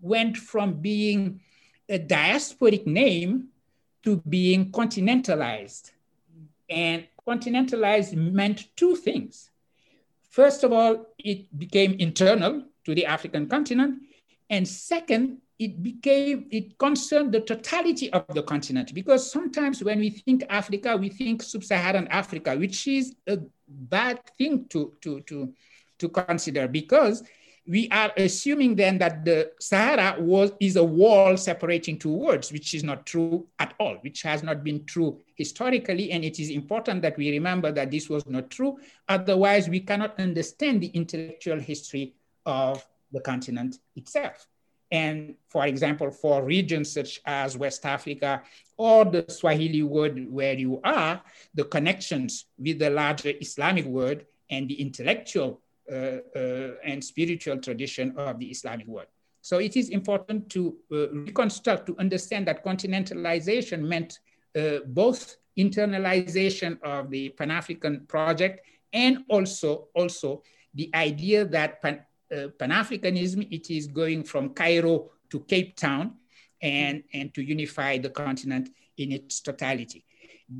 went 0.00 0.36
from 0.36 0.80
being 0.80 1.40
a 1.88 1.98
diasporic 1.98 2.86
name 2.86 3.48
to 4.02 4.16
being 4.28 4.70
continentalized. 4.72 5.92
And 6.68 7.06
continentalized 7.26 8.14
meant 8.14 8.74
two 8.76 8.96
things. 8.96 9.50
First 10.30 10.64
of 10.64 10.72
all, 10.72 11.06
it 11.18 11.58
became 11.58 11.94
internal 11.94 12.64
to 12.84 12.94
the 12.94 13.06
African 13.06 13.48
continent. 13.48 14.02
And 14.48 14.66
second, 14.66 15.38
it 15.58 15.82
became, 15.82 16.46
it 16.50 16.78
concerned 16.78 17.32
the 17.32 17.40
totality 17.40 18.10
of 18.12 18.24
the 18.28 18.42
continent. 18.42 18.94
Because 18.94 19.30
sometimes 19.30 19.82
when 19.84 19.98
we 19.98 20.10
think 20.10 20.44
Africa, 20.48 20.96
we 20.96 21.08
think 21.08 21.42
sub-Saharan 21.42 22.08
Africa, 22.08 22.56
which 22.56 22.86
is 22.86 23.14
a 23.26 23.38
bad 23.68 24.20
thing 24.38 24.66
to, 24.70 24.94
to, 25.02 25.20
to, 25.22 25.52
to 25.98 26.08
consider 26.08 26.66
because 26.66 27.22
we 27.70 27.88
are 27.92 28.12
assuming 28.16 28.74
then 28.74 28.98
that 28.98 29.24
the 29.24 29.52
Sahara 29.60 30.20
was 30.20 30.50
is 30.58 30.74
a 30.74 30.82
wall 30.82 31.36
separating 31.36 31.96
two 32.00 32.12
worlds, 32.12 32.50
which 32.50 32.74
is 32.74 32.82
not 32.82 33.06
true 33.06 33.46
at 33.60 33.74
all, 33.78 33.94
which 34.00 34.22
has 34.22 34.42
not 34.42 34.64
been 34.64 34.84
true 34.86 35.20
historically. 35.36 36.10
And 36.10 36.24
it 36.24 36.40
is 36.40 36.50
important 36.50 37.00
that 37.02 37.16
we 37.16 37.30
remember 37.30 37.70
that 37.70 37.92
this 37.92 38.08
was 38.08 38.26
not 38.26 38.50
true. 38.50 38.80
Otherwise, 39.08 39.68
we 39.68 39.78
cannot 39.78 40.18
understand 40.18 40.80
the 40.80 40.88
intellectual 40.88 41.60
history 41.60 42.12
of 42.44 42.84
the 43.12 43.20
continent 43.20 43.78
itself. 43.94 44.48
And 44.90 45.36
for 45.48 45.64
example, 45.66 46.10
for 46.10 46.42
regions 46.42 46.90
such 46.90 47.20
as 47.24 47.56
West 47.56 47.86
Africa 47.86 48.42
or 48.78 49.04
the 49.04 49.24
Swahili 49.28 49.84
world 49.84 50.18
where 50.28 50.54
you 50.54 50.80
are, 50.82 51.22
the 51.54 51.64
connections 51.64 52.46
with 52.58 52.80
the 52.80 52.90
larger 52.90 53.32
Islamic 53.40 53.84
world 53.84 54.22
and 54.50 54.68
the 54.68 54.74
intellectual 54.74 55.60
and 55.90 57.02
spiritual 57.02 57.58
tradition 57.58 58.14
of 58.16 58.38
the 58.38 58.46
Islamic 58.46 58.86
world. 58.86 59.08
So 59.42 59.58
it 59.58 59.76
is 59.76 59.88
important 59.88 60.50
to 60.50 60.76
uh, 60.92 61.08
reconstruct, 61.10 61.86
to 61.86 61.96
understand 61.98 62.46
that 62.48 62.64
continentalization 62.64 63.80
meant 63.82 64.18
both 64.86 65.36
internalization 65.58 66.80
of 66.82 67.10
the 67.10 67.28
Pan-African 67.30 68.06
project 68.06 68.66
and 68.92 69.24
also, 69.28 69.88
also 69.94 70.42
the 70.74 70.90
idea 70.94 71.44
that 71.44 71.80
Pan, 71.82 72.04
uh, 72.34 72.48
Pan-Africanism, 72.58 73.46
it 73.50 73.70
is 73.70 73.86
going 73.86 74.24
from 74.24 74.50
Cairo 74.50 75.10
to 75.30 75.40
Cape 75.40 75.76
Town 75.76 76.14
and, 76.62 77.02
and 77.12 77.32
to 77.34 77.42
unify 77.42 77.98
the 77.98 78.10
continent 78.10 78.70
in 78.98 79.12
its 79.12 79.40
totality. 79.40 80.04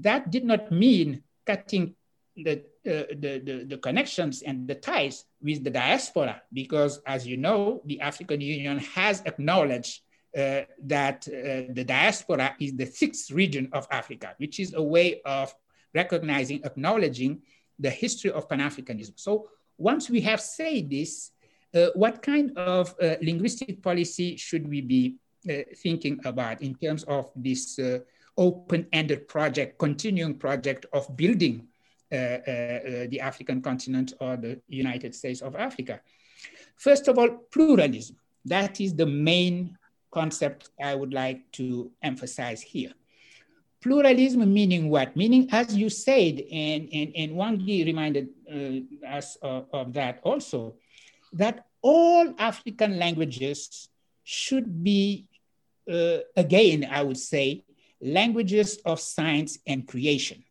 That 0.00 0.30
did 0.30 0.44
not 0.44 0.70
mean 0.70 1.22
cutting 1.46 1.94
the 2.36 2.52
uh, 2.52 2.62
the, 2.84 3.42
the, 3.44 3.64
the, 3.68 3.78
connections 3.78 4.42
and 4.42 4.66
the 4.66 4.74
ties 4.74 5.24
with 5.42 5.62
the 5.64 5.70
diaspora, 5.70 6.42
because 6.52 7.00
as 7.06 7.26
you 7.26 7.36
know, 7.36 7.82
the 7.84 8.00
African 8.00 8.40
Union 8.40 8.78
has 8.78 9.22
acknowledged 9.26 10.00
uh, 10.36 10.62
that 10.84 11.26
uh, 11.28 11.72
the 11.74 11.84
diaspora 11.86 12.54
is 12.60 12.76
the 12.76 12.86
sixth 12.86 13.30
region 13.30 13.68
of 13.72 13.86
Africa, 13.90 14.34
which 14.38 14.60
is 14.60 14.74
a 14.74 14.82
way 14.82 15.20
of 15.24 15.54
recognizing, 15.94 16.60
acknowledging 16.64 17.42
the 17.78 17.90
history 17.90 18.30
of 18.30 18.48
Pan-Africanism. 18.48 19.18
So 19.18 19.48
once 19.76 20.08
we 20.08 20.20
have 20.22 20.40
said 20.40 20.88
this, 20.88 21.32
uh, 21.74 21.88
what 21.94 22.22
kind 22.22 22.56
of 22.56 22.94
uh, 23.02 23.16
linguistic 23.22 23.82
policy 23.82 24.36
should 24.36 24.68
we 24.68 24.80
be 24.80 25.16
thinking 25.82 26.20
about 26.26 26.60
in 26.60 26.74
terms 26.74 27.02
of 27.04 27.30
this 27.34 27.80
open-ended 28.36 29.26
project, 29.26 29.78
continuing 29.78 30.34
project 30.34 30.86
of 30.92 31.16
building 31.16 31.56
uh, 31.56 31.60
uh, 31.60 31.66
uh, 31.66 31.69
the 32.10 33.20
African 33.20 33.62
continent 33.62 34.14
or 34.20 34.36
the 34.36 34.60
United 34.68 35.14
States 35.14 35.40
of 35.40 35.56
Africa. 35.56 36.00
First 36.76 37.08
of 37.08 37.18
all, 37.18 37.28
pluralism. 37.52 38.16
That 38.44 38.80
is 38.80 38.94
the 38.94 39.06
main 39.06 39.76
concept 40.10 40.70
I 40.82 40.94
would 40.94 41.12
like 41.12 41.50
to 41.52 41.90
emphasize 42.02 42.62
here. 42.62 42.92
Pluralism 43.82 44.52
meaning 44.52 44.90
what? 44.90 45.16
Meaning, 45.16 45.48
as 45.52 45.74
you 45.74 45.88
said, 45.88 46.42
and, 46.52 46.88
and, 46.92 47.12
and 47.16 47.32
Wangui 47.32 47.86
reminded 47.86 48.28
uh, 48.50 49.08
us 49.08 49.36
of, 49.40 49.66
of, 49.72 49.92
that 49.94 50.20
also, 50.22 50.74
that 51.32 51.66
all 51.80 52.34
African 52.38 52.98
languages 52.98 53.88
should 54.24 54.84
be, 54.84 55.26
uh, 55.90 56.18
again, 56.36 56.86
I 56.90 57.02
would 57.02 57.16
say, 57.16 57.64
languages 58.02 58.78
of 58.84 59.00
science 59.00 59.58
and 59.66 59.88
creation. 59.88 60.44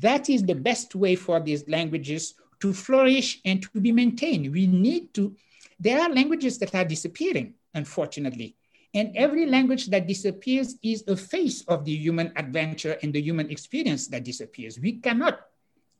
That 0.00 0.28
is 0.28 0.42
the 0.42 0.54
best 0.54 0.94
way 0.94 1.14
for 1.14 1.40
these 1.40 1.68
languages 1.68 2.34
to 2.60 2.72
flourish 2.72 3.40
and 3.44 3.62
to 3.62 3.80
be 3.80 3.92
maintained. 3.92 4.52
We 4.52 4.66
need 4.66 5.12
to, 5.14 5.36
there 5.78 6.00
are 6.00 6.08
languages 6.08 6.58
that 6.58 6.74
are 6.74 6.84
disappearing, 6.84 7.54
unfortunately. 7.74 8.56
And 8.94 9.16
every 9.16 9.46
language 9.46 9.88
that 9.88 10.06
disappears 10.06 10.76
is 10.82 11.04
a 11.08 11.16
face 11.16 11.62
of 11.66 11.84
the 11.84 11.92
human 11.92 12.32
adventure 12.36 12.96
and 13.02 13.12
the 13.12 13.20
human 13.20 13.50
experience 13.50 14.06
that 14.08 14.24
disappears. 14.24 14.78
We 14.78 15.00
cannot 15.00 15.40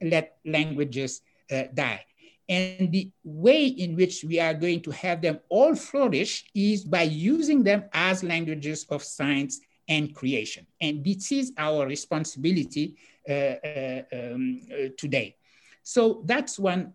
let 0.00 0.36
languages 0.44 1.22
uh, 1.50 1.64
die. 1.74 2.04
And 2.48 2.92
the 2.92 3.10
way 3.24 3.66
in 3.66 3.96
which 3.96 4.22
we 4.22 4.38
are 4.38 4.54
going 4.54 4.82
to 4.82 4.90
have 4.92 5.22
them 5.22 5.40
all 5.48 5.74
flourish 5.74 6.44
is 6.54 6.84
by 6.84 7.02
using 7.02 7.62
them 7.62 7.84
as 7.92 8.22
languages 8.22 8.86
of 8.90 9.02
science 9.02 9.60
and 9.88 10.14
creation. 10.14 10.66
And 10.80 11.04
this 11.04 11.32
is 11.32 11.52
our 11.58 11.86
responsibility 11.86 12.96
uh, 13.28 13.32
uh, 13.32 14.02
um, 14.12 14.60
uh, 14.70 14.88
today. 14.96 15.36
So 15.82 16.22
that's 16.24 16.58
one 16.58 16.94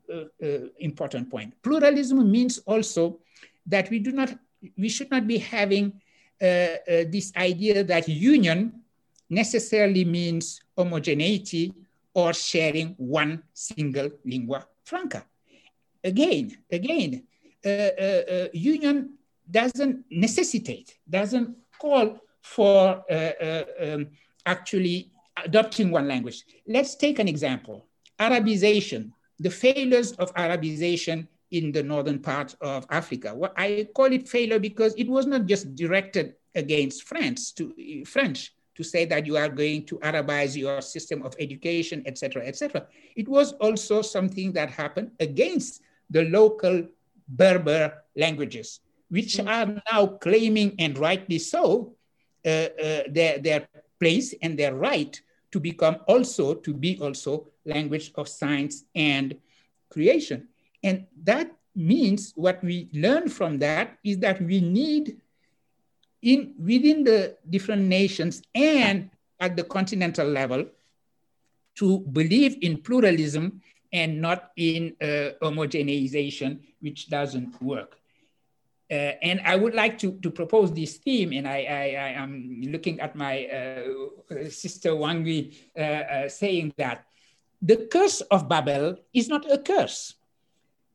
important 0.79 1.29
point. 1.29 1.53
Pluralism 1.61 2.31
means 2.31 2.57
also 2.65 3.19
that 3.67 3.89
we 3.91 3.99
do 3.99 4.11
not, 4.11 4.33
we 4.77 4.89
should 4.89 5.11
not 5.11 5.27
be 5.27 5.37
having 5.37 5.93
this 6.39 7.31
idea 7.35 7.83
that 7.83 8.07
union 8.07 8.81
necessarily 9.29 10.05
means 10.05 10.61
homogeneity 10.75 11.71
or 12.15 12.33
sharing 12.33 12.95
one 12.97 13.43
single 13.53 14.09
lingua 14.25 14.65
franca. 14.83 15.23
Again, 16.03 16.57
again, 16.71 17.23
uh, 17.65 17.69
uh, 17.69 18.21
uh, 18.31 18.47
union 18.53 19.13
doesn't 19.49 20.05
necessitate, 20.09 20.97
doesn't 21.07 21.55
call 21.77 22.19
for 22.41 23.03
um, 23.81 24.07
actually 24.45 25.11
adopting 25.43 25.91
one 25.91 26.07
language. 26.07 26.43
Let's 26.67 26.95
take 26.95 27.19
an 27.19 27.27
example. 27.27 27.85
Arabization, 28.19 29.11
the 29.39 29.49
failures 29.49 30.11
of 30.13 30.33
Arabization 30.35 31.27
in 31.51 31.71
the 31.71 31.81
northern 31.81 32.19
part 32.19 32.55
of 32.61 32.85
Africa. 32.89 33.33
Well, 33.33 33.53
I 33.57 33.87
call 33.93 34.11
it 34.11 34.27
failure 34.27 34.59
because 34.59 34.93
it 34.95 35.07
was 35.07 35.25
not 35.25 35.45
just 35.45 35.75
directed 35.75 36.35
against 36.55 37.03
France 37.03 37.51
to 37.53 37.73
French 38.05 38.53
to 38.75 38.83
say 38.83 39.05
that 39.05 39.25
you 39.25 39.35
are 39.35 39.49
going 39.49 39.85
to 39.85 39.99
Arabize 39.99 40.55
your 40.55 40.81
system 40.81 41.21
of 41.23 41.35
education, 41.39 42.03
etc., 42.05 42.45
etc. 42.45 42.87
It 43.15 43.27
was 43.27 43.51
also 43.53 44.01
something 44.01 44.53
that 44.53 44.69
happened 44.69 45.11
against 45.19 45.81
the 46.09 46.23
local 46.25 46.87
Berber 47.27 47.93
languages, 48.15 48.79
which 49.09 49.35
mm. 49.35 49.47
are 49.47 49.81
now 49.91 50.07
claiming, 50.07 50.75
and 50.79 50.97
rightly 50.97 51.39
so, 51.39 51.61
uh, 51.61 51.67
uh, 51.67 51.97
their, 52.43 53.39
their 53.39 53.67
place 53.99 54.33
and 54.41 54.57
their 54.57 54.75
right 54.75 55.19
to 55.51 55.59
become 55.59 55.97
also, 56.07 56.53
to 56.53 56.73
be 56.73 56.97
also 57.01 57.47
language 57.65 58.11
of 58.15 58.27
science 58.27 58.85
and 58.95 59.35
creation. 59.89 60.47
And 60.83 61.07
that 61.23 61.51
means 61.75 62.33
what 62.35 62.63
we 62.63 62.89
learn 62.93 63.29
from 63.29 63.59
that 63.59 63.97
is 64.03 64.19
that 64.19 64.41
we 64.41 64.61
need 64.61 65.17
in 66.21 66.53
within 66.59 67.03
the 67.03 67.37
different 67.49 67.83
nations 67.83 68.41
and 68.53 69.09
at 69.39 69.55
the 69.55 69.63
continental 69.63 70.27
level 70.27 70.65
to 71.75 71.99
believe 71.99 72.57
in 72.61 72.77
pluralism 72.77 73.61
and 73.93 74.21
not 74.21 74.51
in 74.57 74.93
uh, 75.01 75.31
homogenization, 75.41 76.59
which 76.81 77.09
doesn't 77.09 77.61
work. 77.61 77.98
Uh, 78.91 79.13
and 79.21 79.41
I 79.45 79.55
would 79.55 79.75
like 79.75 79.99
to, 79.99 80.13
to 80.21 80.31
propose 80.31 80.73
this 80.73 80.97
theme, 80.97 81.31
and 81.31 81.47
I, 81.47 81.61
I, 81.61 81.83
I 81.93 82.09
am 82.17 82.61
looking 82.65 82.99
at 82.99 83.15
my 83.15 83.45
uh, 83.45 84.49
sister 84.49 84.91
Wangui 84.91 85.55
uh, 85.77 85.81
uh, 85.81 86.29
saying 86.29 86.73
that 86.77 87.05
the 87.61 87.87
curse 87.91 88.21
of 88.21 88.49
Babel 88.49 88.97
is 89.13 89.27
not 89.27 89.49
a 89.51 89.59
curse. 89.59 90.15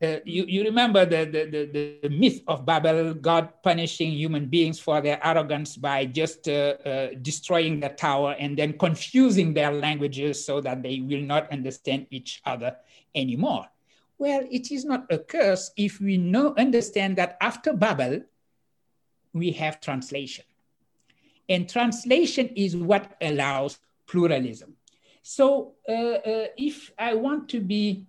uh, 0.05 0.19
you, 0.25 0.45
you 0.47 0.65
remember 0.65 1.05
the, 1.05 1.25
the, 1.25 1.45
the, 1.51 1.99
the, 2.03 2.09
myth 2.09 2.43
of 2.47 2.67
Babel, 2.67 3.15
God 3.15 3.49
punishing 3.63 4.13
human 4.13 4.47
beings 4.47 4.79
for 4.79 5.01
their 5.01 5.25
arrogance 5.25 5.77
by 5.77 6.05
just 6.07 6.49
uh, 6.49 6.77
uh, 6.85 7.09
destroying 7.23 7.81
the 7.81 7.89
tower 7.89 8.35
and 8.39 8.57
then 8.57 8.77
confusing 8.79 9.55
their 9.55 9.73
languages 9.73 10.45
so 10.45 10.61
that 10.61 10.83
they 10.83 11.01
will 11.01 11.23
not 11.23 11.51
understand 11.53 12.07
each 12.11 12.43
other 12.45 12.77
anymore. 13.15 13.67
Well, 14.19 14.47
it 14.51 14.71
is 14.71 14.85
not 14.85 15.07
a 15.11 15.19
curse 15.19 15.73
if 15.77 16.01
we 16.01 16.17
know, 16.17 16.55
understand 16.57 17.17
that 17.17 17.37
after 17.41 17.73
Babel, 17.73 18.23
we 19.33 19.51
have 19.53 19.81
translation. 19.81 20.45
And 21.49 21.69
translation 21.69 22.49
is 22.55 22.77
what 22.77 23.17
allows 23.21 23.79
pluralism. 24.07 24.75
So 25.23 25.75
uh, 25.89 25.93
uh, 25.93 26.47
if 26.57 26.93
I 26.99 27.15
want 27.15 27.49
to 27.51 27.61
be 27.61 28.07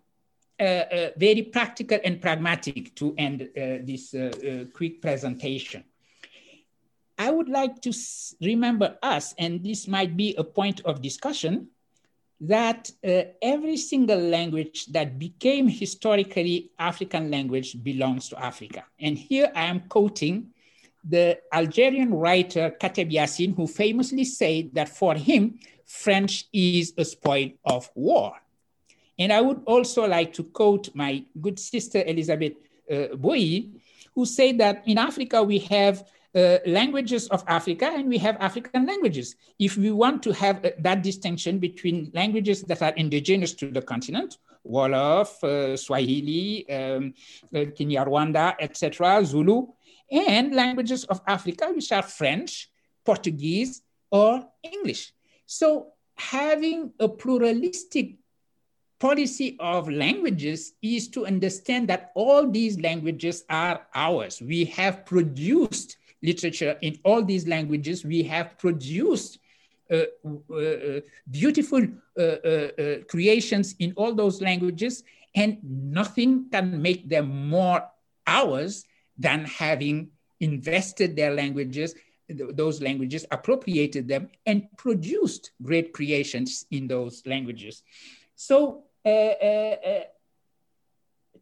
uh, 0.58 0.64
uh, 0.64 1.10
very 1.18 1.42
practical 1.42 2.00
and 2.06 2.22
pragmatic 2.22 2.96
to 2.96 3.14
end 3.18 3.42
uh, 3.42 3.84
this 3.84 4.16
quick 4.74 5.02
presentation. 5.02 5.84
I 7.18 7.30
would 7.30 7.50
like 7.50 7.82
to 7.82 7.92
remember 8.40 8.98
us, 9.04 9.34
and 9.38 9.62
this 9.62 9.86
might 9.86 10.16
be 10.16 10.34
a 10.38 10.46
point 10.46 10.80
of 10.86 11.02
discussion, 11.02 11.68
that 12.42 12.92
uh, 13.08 13.24
every 13.42 13.78
single 13.78 14.20
language 14.20 14.88
that 14.88 15.18
became 15.18 15.68
historically 15.68 16.72
African 16.78 17.32
language 17.32 17.82
belongs 17.84 18.30
to 18.30 18.44
Africa. 18.44 18.86
And 19.00 19.18
here 19.18 19.52
I 19.56 19.66
am 19.66 19.82
quoting 19.88 20.52
the 21.08 21.40
Algerian 21.54 22.14
writer 22.14 22.76
Kateb 22.82 23.12
Yacine, 23.12 23.56
who 23.56 23.68
famously 23.68 24.26
said 24.26 24.72
that 24.74 24.90
for 24.90 25.14
him, 25.14 25.60
French 25.86 26.46
is 26.52 26.94
a 26.98 27.06
spoil 27.06 27.52
of 27.64 27.90
war. 27.96 28.34
And 29.18 29.32
I 29.32 29.40
would 29.40 29.62
also 29.66 30.08
like 30.08 30.34
to 30.34 30.44
quote 30.44 30.94
my 30.94 31.24
good 31.40 31.60
sister 31.60 32.04
Elizabeth 32.06 32.54
uh, 32.92 33.16
who 34.14 34.26
said 34.26 34.58
that 34.58 34.84
in 34.86 34.98
Africa 34.98 35.44
we 35.44 35.60
have 35.60 36.08
uh, 36.36 36.60
languages 36.66 37.28
of 37.30 37.44
Africa 37.48 37.86
and 37.86 38.10
we 38.10 38.18
have 38.18 38.36
African 38.40 38.86
languages. 38.86 39.36
If 39.58 39.78
we 39.78 39.92
want 39.92 40.22
to 40.24 40.34
have 40.34 40.64
uh, 40.66 40.72
that 40.80 41.02
distinction 41.02 41.60
between 41.60 42.12
languages 42.14 42.62
that 42.64 42.82
are 42.82 42.94
indigenous 42.96 43.54
to 43.54 43.72
the 43.72 43.82
continent, 43.82 44.38
Wolof, 44.68 45.44
uh, 45.44 45.78
Swahili, 45.78 46.70
um, 46.70 47.14
uh, 47.54 47.60
Kinyarwanda, 47.78 48.56
etc., 48.60 49.24
Zulu, 49.24 49.68
and 50.12 50.54
languages 50.54 51.06
of 51.06 51.22
Africa, 51.28 51.72
which 51.74 51.92
are 51.92 52.04
French, 52.04 52.70
Portuguese, 53.06 53.82
or 54.12 54.46
English. 54.64 55.14
So 55.46 55.94
having 56.16 56.92
a 57.00 57.08
pluralistic 57.08 58.16
policy 59.00 59.58
of 59.60 59.90
languages 59.90 60.74
is 60.82 61.08
to 61.10 61.26
understand 61.26 61.88
that 61.90 62.12
all 62.16 62.50
these 62.50 62.80
languages 62.80 63.44
are 63.50 63.86
ours. 63.94 64.42
We 64.42 64.66
have 64.66 65.06
produced 65.06 65.98
literature 66.26 66.78
in 66.82 67.00
all 67.04 67.24
these 67.24 67.48
languages. 67.48 68.04
We 68.04 68.24
have 68.24 68.58
produced 68.58 69.40
uh, 69.92 70.06
uh, 70.50 70.56
uh 70.56 71.00
beautiful 71.30 71.86
uh, 72.18 72.22
uh, 72.22 72.70
uh, 72.80 72.96
creations 73.08 73.76
in 73.80 73.94
all 73.96 74.14
those 74.14 74.42
languages, 74.42 75.04
and 75.36 75.60
nothing 75.64 76.50
can 76.50 76.82
make 76.82 77.08
them 77.08 77.50
more 77.50 77.84
ours 78.26 78.86
than 79.18 79.46
having 79.46 80.10
invested 80.40 81.16
their 81.16 81.34
languages, 81.34 81.94
those 82.28 82.82
languages, 82.82 83.26
appropriated 83.32 84.08
them, 84.08 84.28
and 84.46 84.68
produced 84.78 85.52
great 85.62 85.94
creations 85.94 86.66
in 86.72 86.88
those 86.88 87.22
languages. 87.26 87.84
So 88.36 88.86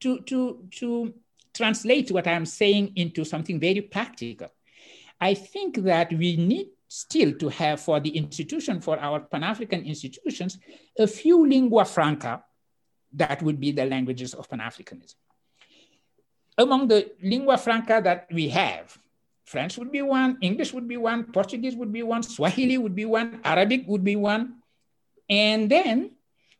to, 0.03 0.19
to, 0.19 0.67
to 0.71 1.13
translate 1.53 2.11
what 2.11 2.27
I'm 2.27 2.45
saying 2.45 2.93
into 2.95 3.23
something 3.23 3.59
very 3.59 3.81
practical, 3.81 4.49
I 5.23 5.35
think 5.35 5.77
that 5.91 6.11
we 6.11 6.35
need 6.35 6.67
still 6.89 7.31
to 7.41 7.47
have 7.47 7.79
for 7.79 8.01
the 8.01 8.09
institution, 8.09 8.81
for 8.81 8.99
our 8.99 9.21
Pan-African 9.21 9.81
institutions, 9.85 10.59
a 10.99 11.07
few 11.07 11.47
lingua 11.47 11.85
franca 11.85 12.43
that 13.13 13.41
would 13.41 13.57
be 13.57 13.71
the 13.71 13.85
languages 13.85 14.33
of 14.33 14.49
Pan-Africanism. 14.49 15.15
Among 16.57 16.89
the 16.89 17.09
lingua 17.23 17.57
franca 17.57 18.01
that 18.03 18.27
we 18.33 18.49
have, 18.49 18.97
French 19.45 19.77
would 19.77 19.93
be 19.93 20.01
one, 20.01 20.37
English 20.41 20.73
would 20.73 20.89
be 20.89 20.97
one, 20.97 21.23
Portuguese 21.31 21.75
would 21.77 21.93
be 21.93 22.03
one, 22.03 22.21
Swahili 22.21 22.77
would 22.77 22.93
be 22.93 23.05
one, 23.05 23.39
Arabic 23.45 23.85
would 23.87 24.03
be 24.03 24.17
one. 24.17 24.55
And 25.29 25.69
then 25.69 26.11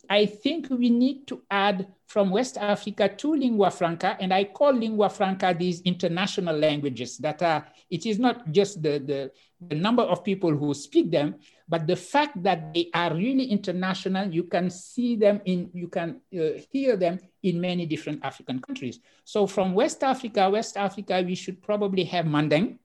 I 0.10 0.26
think 0.26 0.70
we 0.70 0.90
need 0.90 1.28
to 1.28 1.42
add 1.52 1.88
from 2.08 2.30
West 2.30 2.58
Africa 2.58 3.10
to 3.10 3.34
lingua 3.34 3.72
franca, 3.72 4.18
and 4.20 4.34
I 4.34 4.46
call 4.46 4.74
lingua 4.74 5.10
franca 5.10 5.56
these 5.58 5.82
international 5.82 6.56
languages 6.56 7.18
that 7.20 7.42
are, 7.42 7.66
it 7.90 8.06
is 8.06 8.20
not 8.20 8.52
just 8.52 8.82
the, 8.84 9.00
the, 9.00 9.32
the 9.68 9.76
number 9.76 10.04
of 10.04 10.24
people 10.24 10.52
who 10.52 10.74
speak 10.74 11.12
them, 11.12 11.36
but 11.68 11.88
the 11.88 11.96
fact 11.96 12.42
that 12.44 12.74
they 12.74 12.90
are 12.94 13.14
really 13.14 13.46
international, 13.46 14.32
you 14.32 14.44
can 14.44 14.70
see 14.70 15.16
them 15.16 15.42
in, 15.46 15.70
you 15.74 15.88
can 15.88 16.22
uh, 16.38 16.60
hear 16.72 16.98
them 16.98 17.20
in 17.42 17.60
many 17.60 17.86
different 17.86 18.24
African 18.24 18.60
countries. 18.60 19.00
So 19.24 19.48
from 19.48 19.74
West 19.74 20.04
Africa, 20.04 20.50
West 20.50 20.78
Africa, 20.78 21.24
we 21.26 21.36
should 21.36 21.62
probably 21.62 22.04
have 22.06 22.26
Manding, 22.26 22.80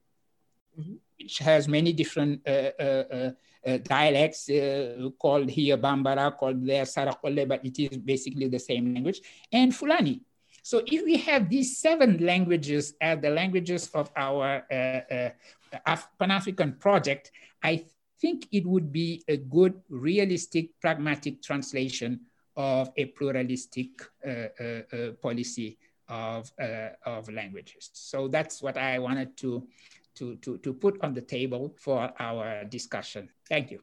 mm 0.77 0.83
-hmm. 0.83 1.08
Which 1.19 1.39
has 1.39 1.67
many 1.67 1.93
different 1.93 2.41
uh, 2.47 2.71
uh, 2.79 3.31
uh 3.65 3.77
dialects 3.83 4.49
called 5.19 5.49
here 5.49 5.77
Bambara, 5.77 6.35
called 6.37 6.65
there 6.65 6.85
Sarakole, 6.85 7.47
but 7.47 7.63
it 7.65 7.77
is 7.79 7.97
basically 7.97 8.47
the 8.47 8.59
same 8.59 8.93
language, 8.93 9.21
and 9.51 9.75
Fulani. 9.75 10.21
So 10.63 10.81
if 10.85 11.03
we 11.05 11.17
have 11.17 11.49
these 11.49 11.77
seven 11.77 12.17
languages 12.25 12.93
as 13.01 13.19
the 13.19 13.29
languages 13.29 13.89
of 13.93 14.11
our 14.15 14.63
Pan-African 16.19 16.73
project, 16.73 17.31
I 17.63 17.85
think 18.19 18.47
it 18.51 18.65
would 18.65 18.91
be 18.91 19.23
a 19.27 19.37
good, 19.37 19.81
realistic, 19.89 20.79
pragmatic 20.79 21.41
translation 21.41 22.21
of 22.55 22.91
a 22.97 23.05
pluralistic 23.05 23.89
uh, 24.25 24.29
uh, 24.29 24.63
uh, 24.91 25.11
policy 25.21 25.77
of, 26.09 26.51
of 27.05 27.31
languages. 27.31 27.89
So 27.93 28.27
that's 28.27 28.61
what 28.61 28.77
I 28.77 28.99
wanted 28.99 29.37
to 29.37 29.65
to, 30.19 30.35
to, 30.37 30.57
to 30.59 30.73
put 30.73 31.01
on 31.01 31.13
the 31.13 31.21
table 31.21 31.73
for 31.77 32.13
our 32.19 32.65
discussion. 32.65 33.29
Thank 33.47 33.71
you. 33.71 33.79